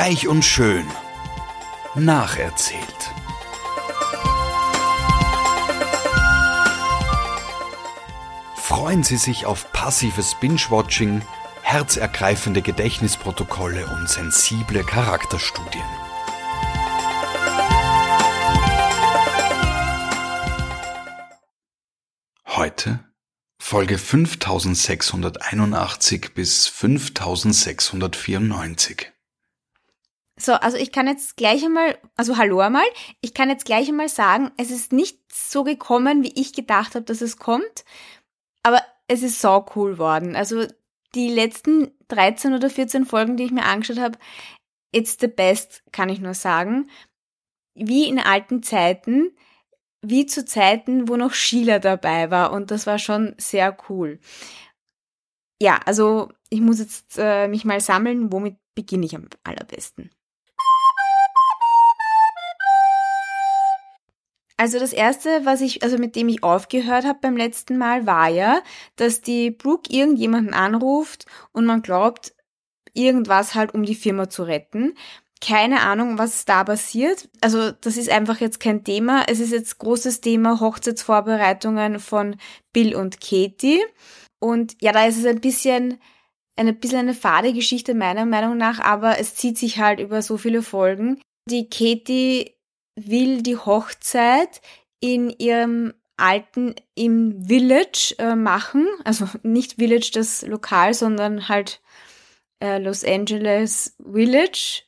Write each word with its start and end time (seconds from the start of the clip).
Reich 0.00 0.28
und 0.28 0.44
schön. 0.44 0.86
Nacherzählt. 1.96 2.84
Freuen 8.54 9.02
Sie 9.02 9.16
sich 9.16 9.44
auf 9.44 9.72
passives 9.72 10.36
Binge-Watching, 10.36 11.22
herzergreifende 11.62 12.62
Gedächtnisprotokolle 12.62 13.88
und 13.88 14.08
sensible 14.08 14.84
Charakterstudien. 14.84 15.82
Heute 22.46 23.00
Folge 23.60 23.98
5681 23.98 26.34
bis 26.34 26.68
5694. 26.68 29.17
So, 30.38 30.52
also 30.52 30.76
ich 30.76 30.92
kann 30.92 31.08
jetzt 31.08 31.36
gleich 31.36 31.64
einmal, 31.64 31.98
also 32.16 32.36
hallo 32.36 32.60
einmal, 32.60 32.86
ich 33.20 33.34
kann 33.34 33.50
jetzt 33.50 33.64
gleich 33.64 33.88
einmal 33.88 34.08
sagen, 34.08 34.52
es 34.56 34.70
ist 34.70 34.92
nicht 34.92 35.18
so 35.32 35.64
gekommen, 35.64 36.22
wie 36.22 36.32
ich 36.40 36.52
gedacht 36.52 36.94
habe, 36.94 37.04
dass 37.04 37.20
es 37.20 37.38
kommt, 37.38 37.84
aber 38.62 38.80
es 39.08 39.22
ist 39.22 39.40
so 39.40 39.66
cool 39.74 39.98
worden. 39.98 40.36
Also 40.36 40.66
die 41.14 41.28
letzten 41.28 41.90
13 42.08 42.54
oder 42.54 42.70
14 42.70 43.04
Folgen, 43.04 43.36
die 43.36 43.44
ich 43.44 43.50
mir 43.50 43.64
angeschaut 43.64 43.98
habe, 43.98 44.18
it's 44.92 45.16
the 45.20 45.26
best, 45.26 45.82
kann 45.92 46.08
ich 46.08 46.20
nur 46.20 46.34
sagen. 46.34 46.88
Wie 47.74 48.08
in 48.08 48.20
alten 48.20 48.62
Zeiten, 48.62 49.32
wie 50.02 50.26
zu 50.26 50.44
Zeiten, 50.44 51.08
wo 51.08 51.16
noch 51.16 51.34
Sheila 51.34 51.80
dabei 51.80 52.30
war 52.30 52.52
und 52.52 52.70
das 52.70 52.86
war 52.86 52.98
schon 52.98 53.34
sehr 53.38 53.76
cool. 53.88 54.20
Ja, 55.60 55.80
also 55.84 56.30
ich 56.50 56.60
muss 56.60 56.78
jetzt 56.78 57.16
äh, 57.18 57.48
mich 57.48 57.64
mal 57.64 57.80
sammeln, 57.80 58.32
womit 58.32 58.56
beginne 58.76 59.06
ich 59.06 59.16
am 59.16 59.28
allerbesten. 59.42 60.10
Also 64.58 64.80
das 64.80 64.92
erste, 64.92 65.44
was 65.44 65.60
ich, 65.60 65.84
also 65.84 65.98
mit 65.98 66.16
dem 66.16 66.28
ich 66.28 66.42
aufgehört 66.42 67.04
habe 67.04 67.20
beim 67.22 67.36
letzten 67.36 67.78
Mal, 67.78 68.06
war 68.06 68.28
ja, 68.28 68.60
dass 68.96 69.20
die 69.20 69.52
Brooke 69.52 69.90
irgendjemanden 69.90 70.52
anruft 70.52 71.26
und 71.52 71.64
man 71.64 71.80
glaubt, 71.80 72.34
irgendwas 72.92 73.54
halt, 73.54 73.72
um 73.72 73.84
die 73.84 73.94
Firma 73.94 74.28
zu 74.28 74.42
retten. 74.42 74.94
Keine 75.40 75.82
Ahnung, 75.82 76.18
was 76.18 76.44
da 76.44 76.64
passiert. 76.64 77.28
Also 77.40 77.70
das 77.70 77.96
ist 77.96 78.10
einfach 78.10 78.40
jetzt 78.40 78.58
kein 78.58 78.82
Thema. 78.82 79.22
Es 79.28 79.38
ist 79.38 79.52
jetzt 79.52 79.78
großes 79.78 80.20
Thema 80.20 80.58
Hochzeitsvorbereitungen 80.58 82.00
von 82.00 82.36
Bill 82.72 82.96
und 82.96 83.20
Katie. 83.20 83.80
Und 84.40 84.76
ja, 84.82 84.90
da 84.90 85.06
ist 85.06 85.18
es 85.18 85.26
ein 85.26 85.40
bisschen 85.40 86.00
eine 86.56 86.72
bisschen 86.72 86.98
eine 86.98 87.14
fade 87.14 87.52
Geschichte 87.52 87.94
meiner 87.94 88.26
Meinung 88.26 88.56
nach, 88.56 88.80
aber 88.80 89.20
es 89.20 89.36
zieht 89.36 89.56
sich 89.56 89.78
halt 89.78 90.00
über 90.00 90.22
so 90.22 90.36
viele 90.36 90.62
Folgen. 90.62 91.20
Die 91.48 91.70
Katie 91.70 92.57
will 93.06 93.42
die 93.42 93.56
Hochzeit 93.56 94.60
in 95.00 95.30
ihrem 95.30 95.94
alten 96.16 96.74
im 96.94 97.44
Village 97.44 98.14
äh, 98.18 98.34
machen, 98.34 98.86
also 99.04 99.26
nicht 99.42 99.74
Village 99.74 100.10
das 100.12 100.42
Lokal, 100.42 100.92
sondern 100.92 101.48
halt 101.48 101.80
äh, 102.60 102.78
Los 102.78 103.04
Angeles 103.04 103.96
Village, 104.04 104.82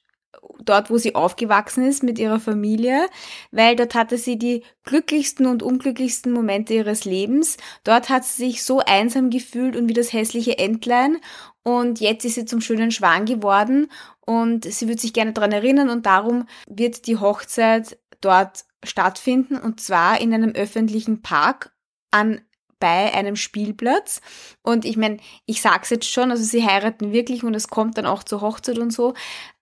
dort 0.64 0.90
wo 0.90 0.98
sie 0.98 1.14
aufgewachsen 1.14 1.86
ist 1.86 2.02
mit 2.02 2.18
ihrer 2.18 2.40
Familie, 2.40 3.08
weil 3.52 3.76
dort 3.76 3.94
hatte 3.94 4.18
sie 4.18 4.38
die 4.38 4.64
glücklichsten 4.82 5.46
und 5.46 5.62
unglücklichsten 5.62 6.32
Momente 6.32 6.74
ihres 6.74 7.04
Lebens. 7.04 7.56
Dort 7.84 8.08
hat 8.08 8.24
sie 8.24 8.46
sich 8.46 8.64
so 8.64 8.80
einsam 8.80 9.30
gefühlt 9.30 9.76
und 9.76 9.88
wie 9.88 9.94
das 9.94 10.12
hässliche 10.12 10.58
Entlein 10.58 11.18
und 11.62 12.00
jetzt 12.00 12.24
ist 12.24 12.34
sie 12.34 12.44
zum 12.44 12.60
schönen 12.60 12.90
Schwan 12.90 13.26
geworden 13.26 13.88
und 14.26 14.64
sie 14.64 14.88
wird 14.88 15.00
sich 15.00 15.12
gerne 15.12 15.32
daran 15.32 15.52
erinnern 15.52 15.90
und 15.90 16.06
darum 16.06 16.46
wird 16.66 17.06
die 17.06 17.18
Hochzeit 17.18 17.98
dort 18.20 18.64
stattfinden 18.84 19.56
und 19.56 19.80
zwar 19.80 20.20
in 20.20 20.32
einem 20.32 20.52
öffentlichen 20.52 21.22
Park 21.22 21.72
an 22.10 22.40
bei 22.80 23.12
einem 23.12 23.36
Spielplatz. 23.36 24.20
Und 24.62 24.84
ich 24.84 24.96
meine, 24.96 25.18
ich 25.46 25.60
sag's 25.60 25.90
jetzt 25.90 26.10
schon, 26.10 26.30
also 26.30 26.42
sie 26.42 26.66
heiraten 26.66 27.12
wirklich 27.12 27.44
und 27.44 27.54
es 27.54 27.68
kommt 27.68 27.98
dann 27.98 28.06
auch 28.06 28.22
zur 28.22 28.40
Hochzeit 28.40 28.78
und 28.78 28.90
so. 28.90 29.14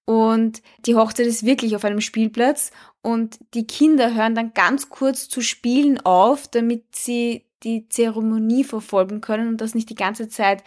Und 0.06 0.62
die 0.86 0.94
Hochzeit 0.94 1.26
ist 1.26 1.44
wirklich 1.44 1.76
auf 1.76 1.84
einem 1.84 2.00
Spielplatz 2.00 2.70
und 3.02 3.38
die 3.52 3.66
Kinder 3.66 4.14
hören 4.14 4.34
dann 4.34 4.54
ganz 4.54 4.88
kurz 4.88 5.28
zu 5.28 5.42
spielen 5.42 6.00
auf, 6.00 6.48
damit 6.48 6.94
sie 6.94 7.44
die 7.62 7.88
Zeremonie 7.88 8.64
verfolgen 8.64 9.20
können 9.20 9.48
und 9.48 9.60
das 9.60 9.74
nicht 9.74 9.90
die 9.90 9.94
ganze 9.94 10.28
Zeit 10.28 10.62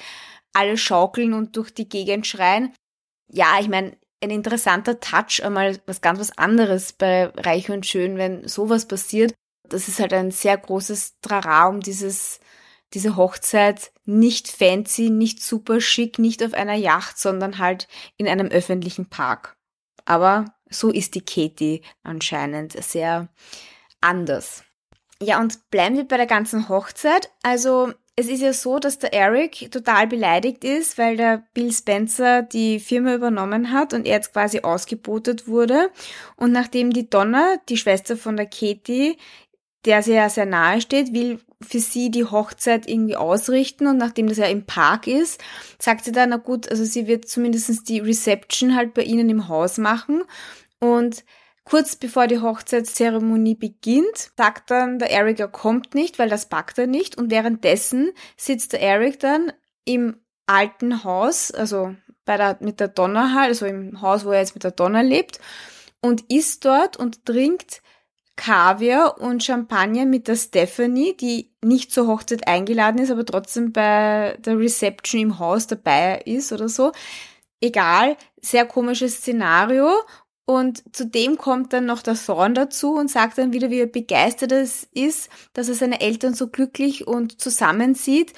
alle 0.53 0.77
schaukeln 0.77 1.33
und 1.33 1.55
durch 1.55 1.73
die 1.73 1.89
Gegend 1.89 2.27
schreien. 2.27 2.73
Ja, 3.29 3.57
ich 3.59 3.69
meine, 3.69 3.97
ein 4.21 4.29
interessanter 4.29 4.99
Touch, 4.99 5.43
einmal 5.43 5.79
was 5.85 6.01
ganz 6.01 6.19
was 6.19 6.37
anderes 6.37 6.93
bei 6.93 7.27
Reich 7.35 7.69
und 7.71 7.85
Schön, 7.85 8.17
wenn 8.17 8.47
sowas 8.47 8.87
passiert. 8.87 9.33
Das 9.67 9.87
ist 9.87 9.99
halt 9.99 10.13
ein 10.13 10.31
sehr 10.31 10.57
großes 10.57 11.19
Trara 11.21 11.67
um 11.67 11.79
dieses, 11.79 12.39
diese 12.93 13.15
Hochzeit. 13.15 13.91
Nicht 14.05 14.47
fancy, 14.49 15.09
nicht 15.09 15.41
super 15.41 15.81
schick, 15.81 16.19
nicht 16.19 16.43
auf 16.43 16.53
einer 16.53 16.75
Yacht, 16.75 17.17
sondern 17.17 17.57
halt 17.57 17.87
in 18.17 18.27
einem 18.27 18.47
öffentlichen 18.47 19.09
Park. 19.09 19.55
Aber 20.05 20.45
so 20.69 20.89
ist 20.89 21.15
die 21.15 21.25
Katie 21.25 21.81
anscheinend 22.03 22.73
sehr 22.83 23.29
anders. 24.01 24.63
Ja, 25.21 25.39
und 25.39 25.69
bleiben 25.69 25.97
wir 25.97 26.07
bei 26.07 26.17
der 26.17 26.27
ganzen 26.27 26.67
Hochzeit. 26.67 27.31
Also 27.43 27.93
es 28.15 28.27
ist 28.27 28.41
ja 28.41 28.53
so, 28.53 28.77
dass 28.79 28.99
der 28.99 29.13
Eric 29.13 29.71
total 29.71 30.07
beleidigt 30.07 30.63
ist, 30.63 30.97
weil 30.97 31.17
der 31.17 31.43
Bill 31.53 31.71
Spencer 31.71 32.41
die 32.41 32.79
Firma 32.79 33.15
übernommen 33.15 33.71
hat 33.71 33.93
und 33.93 34.05
er 34.05 34.15
jetzt 34.15 34.33
quasi 34.33 34.61
ausgebotet 34.61 35.47
wurde. 35.47 35.89
Und 36.35 36.51
nachdem 36.51 36.91
die 36.91 37.09
Donna, 37.09 37.55
die 37.69 37.77
Schwester 37.77 38.17
von 38.17 38.35
der 38.35 38.47
Katie, 38.47 39.17
der 39.85 40.03
sehr, 40.03 40.29
sehr 40.29 40.45
nahe 40.45 40.81
steht, 40.81 41.13
will 41.13 41.39
für 41.61 41.79
sie 41.79 42.11
die 42.11 42.25
Hochzeit 42.25 42.87
irgendwie 42.87 43.15
ausrichten 43.15 43.87
und 43.87 43.97
nachdem 43.97 44.27
das 44.27 44.37
ja 44.37 44.45
im 44.45 44.65
Park 44.65 45.07
ist, 45.07 45.41
sagt 45.79 46.05
sie 46.05 46.11
dann, 46.11 46.29
na 46.29 46.37
gut, 46.37 46.69
also 46.69 46.83
sie 46.83 47.07
wird 47.07 47.27
zumindest 47.27 47.87
die 47.87 47.99
Reception 47.99 48.75
halt 48.75 48.93
bei 48.93 49.03
ihnen 49.03 49.29
im 49.29 49.47
Haus 49.47 49.77
machen 49.77 50.23
und 50.79 51.23
Kurz 51.63 51.95
bevor 51.95 52.27
die 52.27 52.39
Hochzeitszeremonie 52.39 53.55
beginnt, 53.55 54.31
sagt 54.35 54.71
dann 54.71 54.99
der 54.99 55.11
Eric, 55.11 55.39
er 55.39 55.47
kommt 55.47 55.93
nicht, 55.93 56.17
weil 56.19 56.29
das 56.29 56.49
packt 56.49 56.77
er 56.79 56.87
nicht. 56.87 57.17
Und 57.17 57.29
währenddessen 57.29 58.11
sitzt 58.35 58.73
der 58.73 58.81
Eric 58.81 59.19
dann 59.19 59.53
im 59.85 60.17
alten 60.47 61.03
Haus, 61.03 61.51
also 61.51 61.95
bei 62.25 62.37
der, 62.37 62.57
mit 62.61 62.79
der 62.79 62.87
Donna 62.87 63.33
halt, 63.33 63.49
also 63.49 63.65
im 63.65 64.01
Haus, 64.01 64.25
wo 64.25 64.31
er 64.31 64.39
jetzt 64.39 64.55
mit 64.55 64.63
der 64.63 64.71
Donna 64.71 65.01
lebt, 65.01 65.39
und 66.01 66.29
isst 66.31 66.65
dort 66.65 66.97
und 66.97 67.25
trinkt 67.25 67.81
Kaviar 68.35 69.21
und 69.21 69.43
Champagner 69.43 70.05
mit 70.05 70.27
der 70.27 70.35
Stephanie, 70.35 71.15
die 71.15 71.51
nicht 71.63 71.91
zur 71.91 72.07
Hochzeit 72.07 72.47
eingeladen 72.47 72.99
ist, 72.99 73.11
aber 73.11 73.25
trotzdem 73.25 73.71
bei 73.71 74.35
der 74.39 74.57
Reception 74.57 75.21
im 75.21 75.39
Haus 75.39 75.67
dabei 75.67 76.21
ist 76.25 76.51
oder 76.51 76.67
so. 76.67 76.91
Egal, 77.59 78.17
sehr 78.41 78.65
komisches 78.65 79.17
Szenario. 79.17 79.91
Und 80.51 80.83
zudem 80.93 81.37
kommt 81.37 81.71
dann 81.71 81.85
noch 81.85 82.01
der 82.01 82.15
Thorn 82.15 82.53
dazu 82.53 82.95
und 82.95 83.09
sagt 83.09 83.37
dann 83.37 83.53
wieder, 83.53 83.69
wie 83.69 83.79
er 83.79 83.85
begeistert 83.85 84.51
es 84.51 84.85
ist, 84.91 85.29
dass 85.53 85.69
er 85.69 85.75
seine 85.75 86.01
Eltern 86.01 86.33
so 86.33 86.49
glücklich 86.49 87.07
und 87.07 87.39
zusammen 87.39 87.95
sieht. 87.95 88.33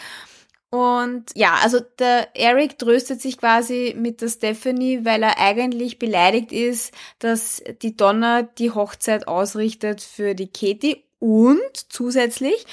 Und 0.69 1.31
ja, 1.33 1.55
also 1.63 1.79
der 1.79 2.35
Eric 2.35 2.77
tröstet 2.77 3.19
sich 3.19 3.39
quasi 3.39 3.95
mit 3.97 4.21
der 4.21 4.29
Stephanie, 4.29 5.03
weil 5.03 5.23
er 5.23 5.39
eigentlich 5.39 5.97
beleidigt 5.97 6.51
ist, 6.51 6.93
dass 7.17 7.63
die 7.81 7.97
Donna 7.97 8.43
die 8.43 8.69
Hochzeit 8.69 9.27
ausrichtet 9.27 10.01
für 10.01 10.35
die 10.35 10.51
Katie. 10.51 11.03
Und 11.17 11.71
zusätzlich, 11.89 12.67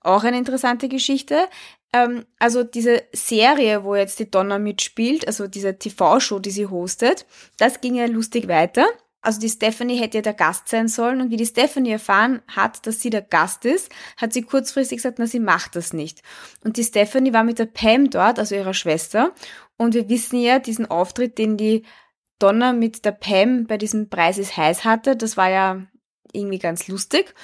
auch 0.00 0.24
eine 0.24 0.38
interessante 0.38 0.88
Geschichte, 0.88 1.46
ähm, 1.92 2.24
also 2.38 2.62
diese 2.62 3.02
Serie, 3.12 3.84
wo 3.84 3.94
jetzt 3.94 4.18
die 4.18 4.30
Donna 4.30 4.58
mitspielt, 4.58 5.26
also 5.26 5.46
diese 5.46 5.78
TV-Show, 5.78 6.38
die 6.38 6.50
sie 6.50 6.66
hostet, 6.66 7.26
das 7.58 7.80
ging 7.80 7.94
ja 7.94 8.06
lustig 8.06 8.48
weiter. 8.48 8.86
Also 9.22 9.38
die 9.38 9.50
Stephanie 9.50 9.98
hätte 9.98 10.18
ja 10.18 10.22
der 10.22 10.34
Gast 10.34 10.68
sein 10.68 10.88
sollen 10.88 11.20
und 11.20 11.30
wie 11.30 11.36
die 11.36 11.44
Stephanie 11.44 11.90
erfahren 11.90 12.40
hat, 12.48 12.86
dass 12.86 13.02
sie 13.02 13.10
der 13.10 13.20
Gast 13.20 13.66
ist, 13.66 13.90
hat 14.16 14.32
sie 14.32 14.42
kurzfristig 14.42 14.96
gesagt, 14.96 15.18
na, 15.18 15.26
sie 15.26 15.40
macht 15.40 15.76
das 15.76 15.92
nicht. 15.92 16.22
Und 16.64 16.78
die 16.78 16.84
Stephanie 16.84 17.34
war 17.34 17.44
mit 17.44 17.58
der 17.58 17.66
Pam 17.66 18.08
dort, 18.08 18.38
also 18.38 18.54
ihrer 18.54 18.72
Schwester. 18.72 19.34
Und 19.76 19.92
wir 19.94 20.08
wissen 20.08 20.40
ja, 20.40 20.58
diesen 20.58 20.86
Auftritt, 20.86 21.36
den 21.36 21.58
die 21.58 21.84
Donna 22.38 22.72
mit 22.72 23.04
der 23.04 23.12
Pam 23.12 23.66
bei 23.66 23.76
diesem 23.76 24.08
Preis 24.08 24.38
ist 24.38 24.56
heiß 24.56 24.84
hatte, 24.84 25.16
das 25.16 25.36
war 25.36 25.50
ja 25.50 25.82
irgendwie 26.32 26.58
ganz 26.58 26.88
lustig. 26.88 27.34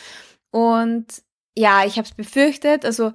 Und 0.50 1.06
ja, 1.54 1.84
ich 1.84 1.98
habe 1.98 2.08
es 2.08 2.14
befürchtet, 2.14 2.86
also 2.86 3.12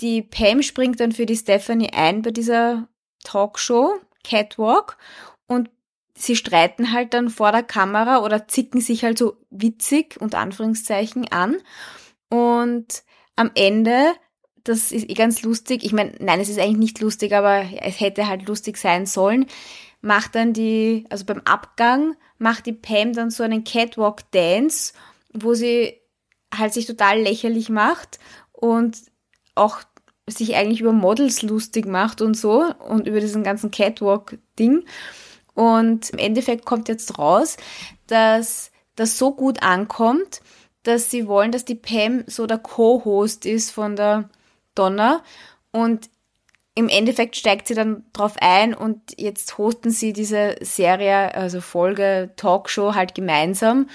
die 0.00 0.22
Pam 0.22 0.62
springt 0.62 1.00
dann 1.00 1.12
für 1.12 1.26
die 1.26 1.36
Stephanie 1.36 1.92
ein 1.92 2.22
bei 2.22 2.30
dieser 2.30 2.88
Talkshow, 3.24 3.98
Catwalk, 4.24 4.96
und 5.46 5.70
sie 6.14 6.36
streiten 6.36 6.92
halt 6.92 7.14
dann 7.14 7.30
vor 7.30 7.52
der 7.52 7.62
Kamera 7.62 8.22
oder 8.22 8.46
zicken 8.48 8.80
sich 8.80 9.04
halt 9.04 9.18
so 9.18 9.36
witzig 9.50 10.20
und 10.20 10.34
Anführungszeichen 10.34 11.30
an. 11.32 11.56
Und 12.28 13.02
am 13.36 13.50
Ende, 13.54 14.12
das 14.64 14.92
ist 14.92 15.08
eh 15.08 15.14
ganz 15.14 15.42
lustig, 15.42 15.82
ich 15.82 15.92
meine, 15.92 16.14
nein, 16.20 16.40
es 16.40 16.48
ist 16.48 16.58
eigentlich 16.58 16.76
nicht 16.76 17.00
lustig, 17.00 17.34
aber 17.34 17.64
es 17.82 18.00
hätte 18.00 18.28
halt 18.28 18.46
lustig 18.46 18.76
sein 18.76 19.06
sollen. 19.06 19.46
macht 20.02 20.34
dann 20.34 20.52
die, 20.52 21.04
also 21.10 21.24
beim 21.24 21.42
Abgang 21.44 22.16
macht 22.38 22.66
die 22.66 22.72
Pam 22.72 23.12
dann 23.12 23.30
so 23.30 23.42
einen 23.42 23.64
Catwalk 23.64 24.30
Dance, 24.30 24.94
wo 25.32 25.54
sie 25.54 26.00
halt 26.54 26.72
sich 26.72 26.86
total 26.86 27.20
lächerlich 27.20 27.68
macht 27.68 28.18
und 28.52 28.96
auch 29.54 29.82
sich 30.30 30.54
eigentlich 30.56 30.80
über 30.80 30.92
Models 30.92 31.42
lustig 31.42 31.86
macht 31.86 32.20
und 32.20 32.34
so 32.34 32.64
und 32.88 33.06
über 33.06 33.20
diesen 33.20 33.42
ganzen 33.42 33.70
Catwalk-Ding. 33.70 34.84
Und 35.54 36.10
im 36.10 36.18
Endeffekt 36.18 36.64
kommt 36.64 36.88
jetzt 36.88 37.18
raus, 37.18 37.56
dass 38.06 38.70
das 38.96 39.18
so 39.18 39.34
gut 39.34 39.62
ankommt, 39.62 40.40
dass 40.82 41.10
sie 41.10 41.26
wollen, 41.26 41.52
dass 41.52 41.64
die 41.64 41.74
Pam 41.74 42.24
so 42.26 42.46
der 42.46 42.58
Co-Host 42.58 43.46
ist 43.46 43.70
von 43.70 43.96
der 43.96 44.30
Donna 44.74 45.22
und 45.72 46.08
im 46.74 46.88
Endeffekt 46.88 47.36
steigt 47.36 47.66
sie 47.66 47.74
dann 47.74 48.04
drauf 48.12 48.36
ein 48.40 48.74
und 48.74 49.00
jetzt 49.18 49.58
hosten 49.58 49.90
sie 49.90 50.12
diese 50.12 50.56
Serie, 50.60 51.34
also 51.34 51.60
Folge, 51.60 52.30
Talkshow 52.36 52.94
halt 52.94 53.14
gemeinsam, 53.14 53.88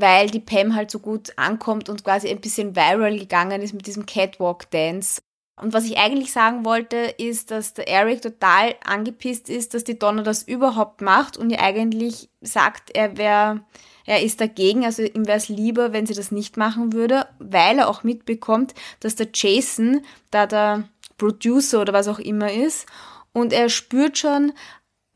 weil 0.00 0.28
die 0.30 0.40
Pam 0.40 0.74
halt 0.74 0.90
so 0.90 0.98
gut 0.98 1.32
ankommt 1.36 1.88
und 1.88 2.04
quasi 2.04 2.28
ein 2.28 2.40
bisschen 2.40 2.76
viral 2.76 3.18
gegangen 3.18 3.62
ist 3.62 3.74
mit 3.74 3.86
diesem 3.86 4.06
Catwalk 4.06 4.70
Dance. 4.70 5.20
Und 5.60 5.72
was 5.72 5.84
ich 5.84 5.98
eigentlich 5.98 6.32
sagen 6.32 6.64
wollte, 6.64 6.96
ist, 7.18 7.50
dass 7.50 7.74
der 7.74 7.88
Eric 7.88 8.22
total 8.22 8.76
angepisst 8.84 9.48
ist, 9.48 9.74
dass 9.74 9.82
die 9.82 9.98
Donna 9.98 10.22
das 10.22 10.44
überhaupt 10.44 11.00
macht 11.00 11.36
und 11.36 11.50
ihr 11.50 11.60
eigentlich 11.60 12.28
sagt, 12.40 12.90
er 12.94 13.16
wäre, 13.16 13.62
er 14.06 14.22
ist 14.22 14.40
dagegen, 14.40 14.84
also 14.84 15.02
ihm 15.02 15.26
wäre 15.26 15.38
es 15.38 15.48
lieber, 15.48 15.92
wenn 15.92 16.06
sie 16.06 16.14
das 16.14 16.30
nicht 16.30 16.56
machen 16.56 16.92
würde, 16.92 17.26
weil 17.40 17.80
er 17.80 17.88
auch 17.88 18.04
mitbekommt, 18.04 18.74
dass 19.00 19.16
der 19.16 19.28
Jason 19.34 20.02
da 20.30 20.46
der 20.46 20.88
Producer 21.16 21.80
oder 21.80 21.92
was 21.92 22.06
auch 22.06 22.20
immer 22.20 22.52
ist 22.52 22.86
und 23.32 23.52
er 23.52 23.68
spürt 23.68 24.18
schon, 24.18 24.52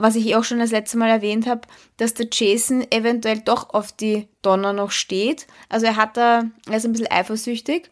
was 0.02 0.16
ich 0.16 0.34
auch 0.34 0.42
schon 0.42 0.58
das 0.58 0.72
letzte 0.72 0.98
Mal 0.98 1.08
erwähnt 1.08 1.46
habe, 1.46 1.62
dass 1.96 2.14
der 2.14 2.26
Jason 2.30 2.84
eventuell 2.90 3.38
doch 3.38 3.70
auf 3.72 3.92
die 3.92 4.26
Donna 4.42 4.72
noch 4.72 4.90
steht. 4.90 5.46
Also 5.68 5.86
er 5.86 5.96
hat 5.96 6.16
da, 6.16 6.42
er 6.68 6.76
ist 6.76 6.84
ein 6.84 6.92
bisschen 6.92 7.10
eifersüchtig 7.10 7.88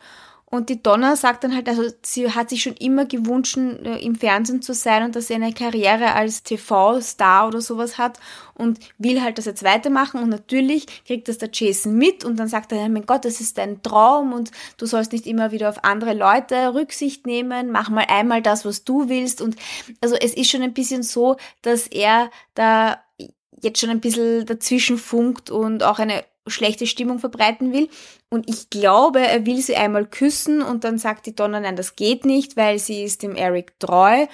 und 0.52 0.69
die 0.69 0.82
Donna 0.82 1.14
sagt 1.14 1.44
dann 1.44 1.55
halt, 1.55 1.69
also 1.69 1.85
sie 2.02 2.29
hat 2.29 2.50
sich 2.50 2.62
schon 2.62 2.75
immer 2.75 3.06
gewünscht, 3.06 3.56
äh, 3.56 4.05
im 4.05 4.17
Fernsehen 4.17 4.62
zu 4.62 4.75
sein 4.75 5.05
und 5.05 5.14
dass 5.14 5.29
sie 5.29 5.35
eine 5.35 5.52
Karriere 5.52 6.12
als 6.14 6.43
TV-Star 6.43 7.47
oder 7.47 7.61
sowas 7.61 7.99
hat 7.99 8.19
und 8.55 8.81
will 8.99 9.23
halt 9.23 9.38
das 9.38 9.44
jetzt 9.44 9.62
weitermachen. 9.62 10.20
Und 10.20 10.29
natürlich 10.29 11.05
kriegt 11.06 11.29
das 11.29 11.38
der 11.38 11.50
Jason 11.52 11.94
mit 11.94 12.25
und 12.25 12.37
dann 12.37 12.49
sagt 12.49 12.73
er, 12.73 12.88
mein 12.88 13.06
Gott, 13.06 13.25
das 13.25 13.41
ist 13.41 13.58
dein 13.58 13.81
Traum 13.82 14.32
und 14.32 14.50
du 14.76 14.87
sollst 14.87 15.12
nicht 15.12 15.29
immer 15.29 15.52
wieder 15.52 15.69
auf 15.69 15.85
andere 15.85 16.14
Leute 16.14 16.75
Rücksicht 16.75 17.29
nehmen, 17.29 17.70
mach 17.70 17.88
mal 17.88 18.06
einmal 18.08 18.43
das, 18.43 18.64
was 18.64 18.82
du 18.82 19.08
willst. 19.08 19.41
Und 19.41 19.55
also 20.00 20.17
es 20.17 20.35
ist 20.35 20.50
schon 20.50 20.62
ein 20.62 20.75
bisschen 20.75 21.05
so, 21.05 21.37
dass 21.62 21.87
er 21.87 22.29
da 22.55 22.99
jetzt 23.62 23.79
schon 23.79 23.91
ein 23.91 24.00
bisschen 24.00 24.47
dazwischen 24.47 24.99
funkt 24.99 25.50
und 25.50 25.85
auch 25.85 26.00
eine 26.00 26.25
schlechte 26.50 26.87
Stimmung 26.87 27.19
verbreiten 27.19 27.73
will. 27.73 27.88
Und 28.29 28.49
ich 28.49 28.70
glaube, 28.70 29.20
er 29.20 29.47
will 29.47 29.58
sie 29.58 29.76
einmal 29.76 30.06
küssen 30.06 30.62
und 30.62 30.85
dann 30.85 30.99
sagt 30.99 31.26
die 31.26 31.35
Donna, 31.35 31.61
nein, 31.61 31.76
das 31.76 31.97
geht 31.97 32.25
nicht, 32.25 32.56
weil 32.56 32.79
sie 32.79 33.02
ist 33.02 33.23
dem 33.23 33.35
Eric 33.37 33.79
treu 33.79 34.26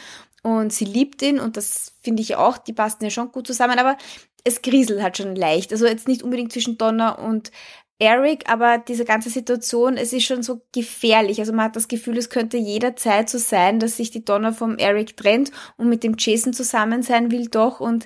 und 0.42 0.72
sie 0.72 0.84
liebt 0.84 1.22
ihn 1.22 1.40
und 1.40 1.56
das 1.56 1.94
finde 2.02 2.22
ich 2.22 2.36
auch, 2.36 2.58
die 2.58 2.72
passen 2.72 3.04
ja 3.04 3.10
schon 3.10 3.32
gut 3.32 3.46
zusammen, 3.46 3.78
aber 3.78 3.96
es 4.44 4.62
kriselt 4.62 5.02
halt 5.02 5.16
schon 5.16 5.34
leicht. 5.34 5.72
Also 5.72 5.86
jetzt 5.86 6.06
nicht 6.06 6.22
unbedingt 6.22 6.52
zwischen 6.52 6.78
Donna 6.78 7.10
und 7.10 7.50
Eric, 7.98 8.48
aber 8.50 8.76
diese 8.78 9.06
ganze 9.06 9.30
Situation, 9.30 9.96
es 9.96 10.12
ist 10.12 10.24
schon 10.24 10.42
so 10.42 10.60
gefährlich. 10.72 11.40
Also 11.40 11.52
man 11.52 11.64
hat 11.64 11.76
das 11.76 11.88
Gefühl, 11.88 12.18
es 12.18 12.28
könnte 12.28 12.58
jederzeit 12.58 13.30
so 13.30 13.38
sein, 13.38 13.80
dass 13.80 13.96
sich 13.96 14.10
die 14.10 14.24
Donna 14.24 14.52
vom 14.52 14.76
Eric 14.76 15.16
trennt 15.16 15.50
und 15.78 15.88
mit 15.88 16.04
dem 16.04 16.14
Jason 16.18 16.52
zusammen 16.52 17.02
sein 17.02 17.30
will 17.30 17.48
doch. 17.48 17.80
Und 17.80 18.04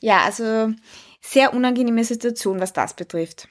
ja, 0.00 0.20
also 0.24 0.70
sehr 1.26 1.52
unangenehme 1.52 2.04
Situation, 2.04 2.60
was 2.60 2.72
das 2.72 2.94
betrifft. 2.94 3.48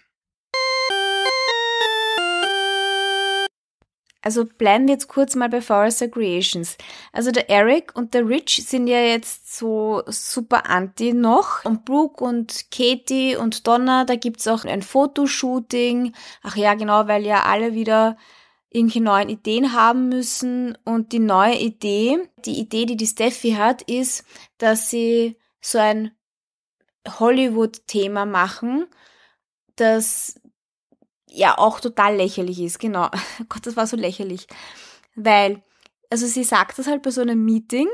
Also 4.22 4.44
bleiben 4.46 4.88
wir 4.88 4.96
jetzt 4.96 5.08
kurz 5.08 5.36
mal 5.36 5.50
bei 5.50 5.62
Forrester 5.62 6.08
Creations. 6.08 6.78
Also 7.12 7.30
der 7.30 7.48
Eric 7.48 7.96
und 7.96 8.16
der 8.16 8.28
Rich 8.28 8.66
sind 8.68 8.88
ja 8.88 9.00
jetzt 9.00 9.56
so 9.56 10.02
super 10.08 10.68
anti 10.68 11.14
noch. 11.14 11.64
Und 11.64 11.86
Brooke 11.86 12.24
und 12.24 12.72
Katie 12.72 13.36
und 13.36 13.68
Donna, 13.68 14.04
da 14.04 14.16
gibt's 14.16 14.48
auch 14.48 14.66
ein 14.66 14.82
Fotoshooting. 14.82 16.14
Ach 16.42 16.56
ja, 16.56 16.74
genau, 16.74 17.08
weil 17.08 17.24
ja 17.24 17.44
alle 17.44 17.76
wieder 17.76 18.18
irgendwelche 18.72 19.04
neuen 19.04 19.30
Ideen 19.30 19.74
haben 19.74 20.10
müssen. 20.10 20.76
Und 20.86 21.12
die 21.12 21.20
neue 21.20 21.60
Idee, 21.60 22.18
die 22.46 22.60
Idee, 22.60 22.88
die 22.88 22.98
die 22.98 23.06
Steffi 23.06 23.52
hat, 23.52 23.84
ist, 23.84 24.26
dass 24.58 24.90
sie 24.90 25.38
so 25.62 25.78
ein 25.78 26.12
Hollywood-Thema 27.08 28.26
machen, 28.26 28.88
das 29.76 30.40
ja 31.30 31.58
auch 31.58 31.80
total 31.80 32.16
lächerlich 32.16 32.60
ist. 32.62 32.80
Genau. 32.80 33.10
Gott, 33.50 33.66
das 33.66 33.76
war 33.76 33.88
so 33.88 33.98
lächerlich. 33.98 34.48
Weil, 35.16 35.64
also 36.10 36.26
sie 36.26 36.44
sagt 36.44 36.80
das 36.80 36.88
halt 36.88 37.02
bei 37.02 37.12
so 37.12 37.22
einem 37.22 37.44
Meeting 37.44 37.88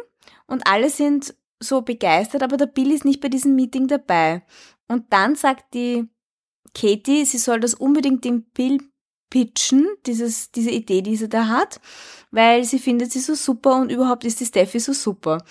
und 0.47 0.67
alle 0.67 0.89
sind 0.89 1.35
so 1.59 1.81
begeistert, 1.81 2.43
aber 2.43 2.57
der 2.57 2.65
Bill 2.65 2.91
ist 2.91 3.05
nicht 3.05 3.21
bei 3.21 3.29
diesem 3.29 3.55
Meeting 3.55 3.87
dabei. 3.87 4.43
Und 4.87 5.13
dann 5.13 5.35
sagt 5.35 5.73
die 5.73 6.07
Katie, 6.73 7.25
sie 7.25 7.37
soll 7.37 7.59
das 7.59 7.73
unbedingt 7.73 8.25
dem 8.25 8.43
Bill 8.43 8.79
pitchen, 9.29 9.87
dieses, 10.05 10.51
diese 10.51 10.71
Idee, 10.71 11.01
die 11.01 11.15
sie 11.15 11.29
da 11.29 11.47
hat, 11.47 11.79
weil 12.31 12.63
sie 12.63 12.79
findet 12.79 13.11
sie 13.11 13.19
so 13.19 13.33
super 13.33 13.77
und 13.77 13.91
überhaupt 13.91 14.25
ist 14.25 14.39
die 14.39 14.45
Steffi 14.45 14.79
so 14.79 14.93
super. 14.93 15.43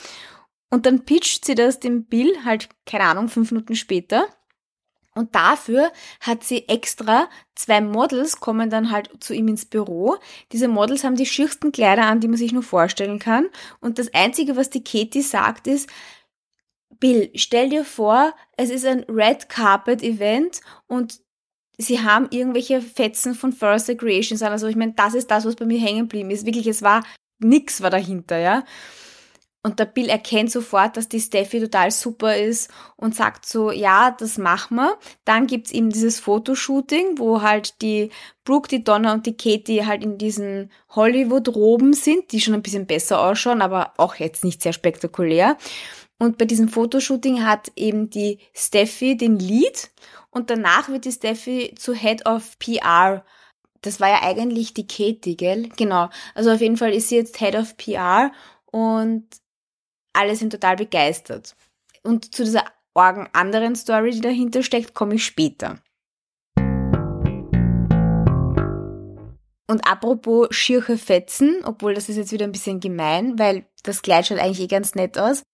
Und 0.70 0.86
dann 0.86 1.04
pitcht 1.04 1.44
sie 1.44 1.54
das 1.54 1.80
dem 1.80 2.04
Bill 2.04 2.44
halt, 2.44 2.68
keine 2.86 3.04
Ahnung, 3.04 3.28
fünf 3.28 3.50
Minuten 3.50 3.74
später. 3.74 4.26
Und 5.14 5.34
dafür 5.34 5.90
hat 6.20 6.44
sie 6.44 6.68
extra 6.68 7.28
zwei 7.56 7.80
Models 7.80 8.38
kommen 8.38 8.70
dann 8.70 8.92
halt 8.92 9.10
zu 9.18 9.34
ihm 9.34 9.48
ins 9.48 9.66
Büro. 9.66 10.16
Diese 10.52 10.68
Models 10.68 11.02
haben 11.02 11.16
die 11.16 11.26
schiersten 11.26 11.72
Kleider 11.72 12.06
an, 12.06 12.20
die 12.20 12.28
man 12.28 12.36
sich 12.36 12.52
nur 12.52 12.62
vorstellen 12.62 13.18
kann. 13.18 13.48
Und 13.80 13.98
das 13.98 14.14
Einzige, 14.14 14.56
was 14.56 14.70
die 14.70 14.84
Katie 14.84 15.22
sagt, 15.22 15.66
ist, 15.66 15.90
Bill, 17.00 17.30
stell 17.34 17.70
dir 17.70 17.84
vor, 17.84 18.34
es 18.56 18.70
ist 18.70 18.86
ein 18.86 19.00
Red 19.08 19.48
Carpet 19.48 20.02
Event 20.02 20.60
und 20.86 21.20
sie 21.76 22.00
haben 22.00 22.28
irgendwelche 22.30 22.80
Fetzen 22.80 23.34
von 23.34 23.52
First 23.52 23.86
Creations 23.98 24.42
an. 24.42 24.52
Also 24.52 24.68
ich 24.68 24.76
meine, 24.76 24.92
das 24.92 25.14
ist 25.14 25.30
das, 25.30 25.44
was 25.44 25.56
bei 25.56 25.64
mir 25.66 25.80
hängen 25.80 26.02
geblieben 26.02 26.30
ist. 26.30 26.46
Wirklich, 26.46 26.66
es 26.66 26.82
war, 26.82 27.02
nix 27.38 27.80
war 27.80 27.90
dahinter, 27.90 28.38
ja. 28.38 28.64
Und 29.62 29.78
der 29.78 29.84
Bill 29.84 30.08
erkennt 30.08 30.50
sofort, 30.50 30.96
dass 30.96 31.08
die 31.08 31.20
Steffi 31.20 31.60
total 31.60 31.90
super 31.90 32.34
ist 32.34 32.70
und 32.96 33.14
sagt 33.14 33.44
so, 33.44 33.70
ja, 33.70 34.10
das 34.10 34.38
machen 34.38 34.76
wir. 34.76 34.98
Dann 35.26 35.46
gibt's 35.46 35.70
eben 35.70 35.90
dieses 35.90 36.18
Fotoshooting, 36.18 37.18
wo 37.18 37.42
halt 37.42 37.82
die 37.82 38.10
Brooke, 38.44 38.68
die 38.68 38.82
Donna 38.82 39.12
und 39.12 39.26
die 39.26 39.36
Katie 39.36 39.84
halt 39.84 40.02
in 40.02 40.16
diesen 40.16 40.70
Hollywood-Roben 40.88 41.92
sind, 41.92 42.32
die 42.32 42.40
schon 42.40 42.54
ein 42.54 42.62
bisschen 42.62 42.86
besser 42.86 43.20
ausschauen, 43.20 43.60
aber 43.60 43.92
auch 43.98 44.14
jetzt 44.14 44.44
nicht 44.44 44.62
sehr 44.62 44.72
spektakulär. 44.72 45.58
Und 46.18 46.38
bei 46.38 46.46
diesem 46.46 46.68
Fotoshooting 46.70 47.44
hat 47.44 47.70
eben 47.76 48.08
die 48.08 48.38
Steffi 48.54 49.16
den 49.18 49.38
Lead 49.38 49.90
und 50.30 50.48
danach 50.48 50.88
wird 50.88 51.04
die 51.04 51.12
Steffi 51.12 51.74
zu 51.78 51.92
Head 51.92 52.26
of 52.26 52.58
PR 52.58 53.24
das 53.82 53.98
war 54.00 54.08
ja 54.08 54.22
eigentlich 54.22 54.74
die 54.74 54.86
Katie, 54.86 55.36
gell? 55.36 55.68
Genau. 55.76 56.10
Also 56.34 56.50
auf 56.50 56.60
jeden 56.60 56.76
Fall 56.76 56.92
ist 56.92 57.08
sie 57.08 57.16
jetzt 57.16 57.38
Head 57.38 57.54
of 57.54 57.76
PR 57.76 58.30
und 58.66 59.26
alle 60.12 60.36
sind 60.36 60.50
total 60.50 60.76
begeistert. 60.76 61.56
Und 62.02 62.34
zu 62.34 62.44
dieser 62.44 62.64
orgen 62.94 63.28
anderen 63.32 63.76
Story, 63.76 64.10
die 64.10 64.20
dahinter 64.20 64.62
steckt, 64.62 64.94
komme 64.94 65.14
ich 65.14 65.24
später. 65.24 65.80
Und 69.70 69.86
apropos 69.86 70.48
schirche 70.50 70.98
Fetzen, 70.98 71.60
obwohl 71.64 71.94
das 71.94 72.08
ist 72.08 72.16
jetzt 72.16 72.32
wieder 72.32 72.44
ein 72.44 72.52
bisschen 72.52 72.80
gemein, 72.80 73.38
weil 73.38 73.66
das 73.84 74.02
Kleid 74.02 74.26
schaut 74.26 74.40
eigentlich 74.40 74.60
eh 74.60 74.66
ganz 74.66 74.96
nett 74.96 75.16
aus. 75.16 75.44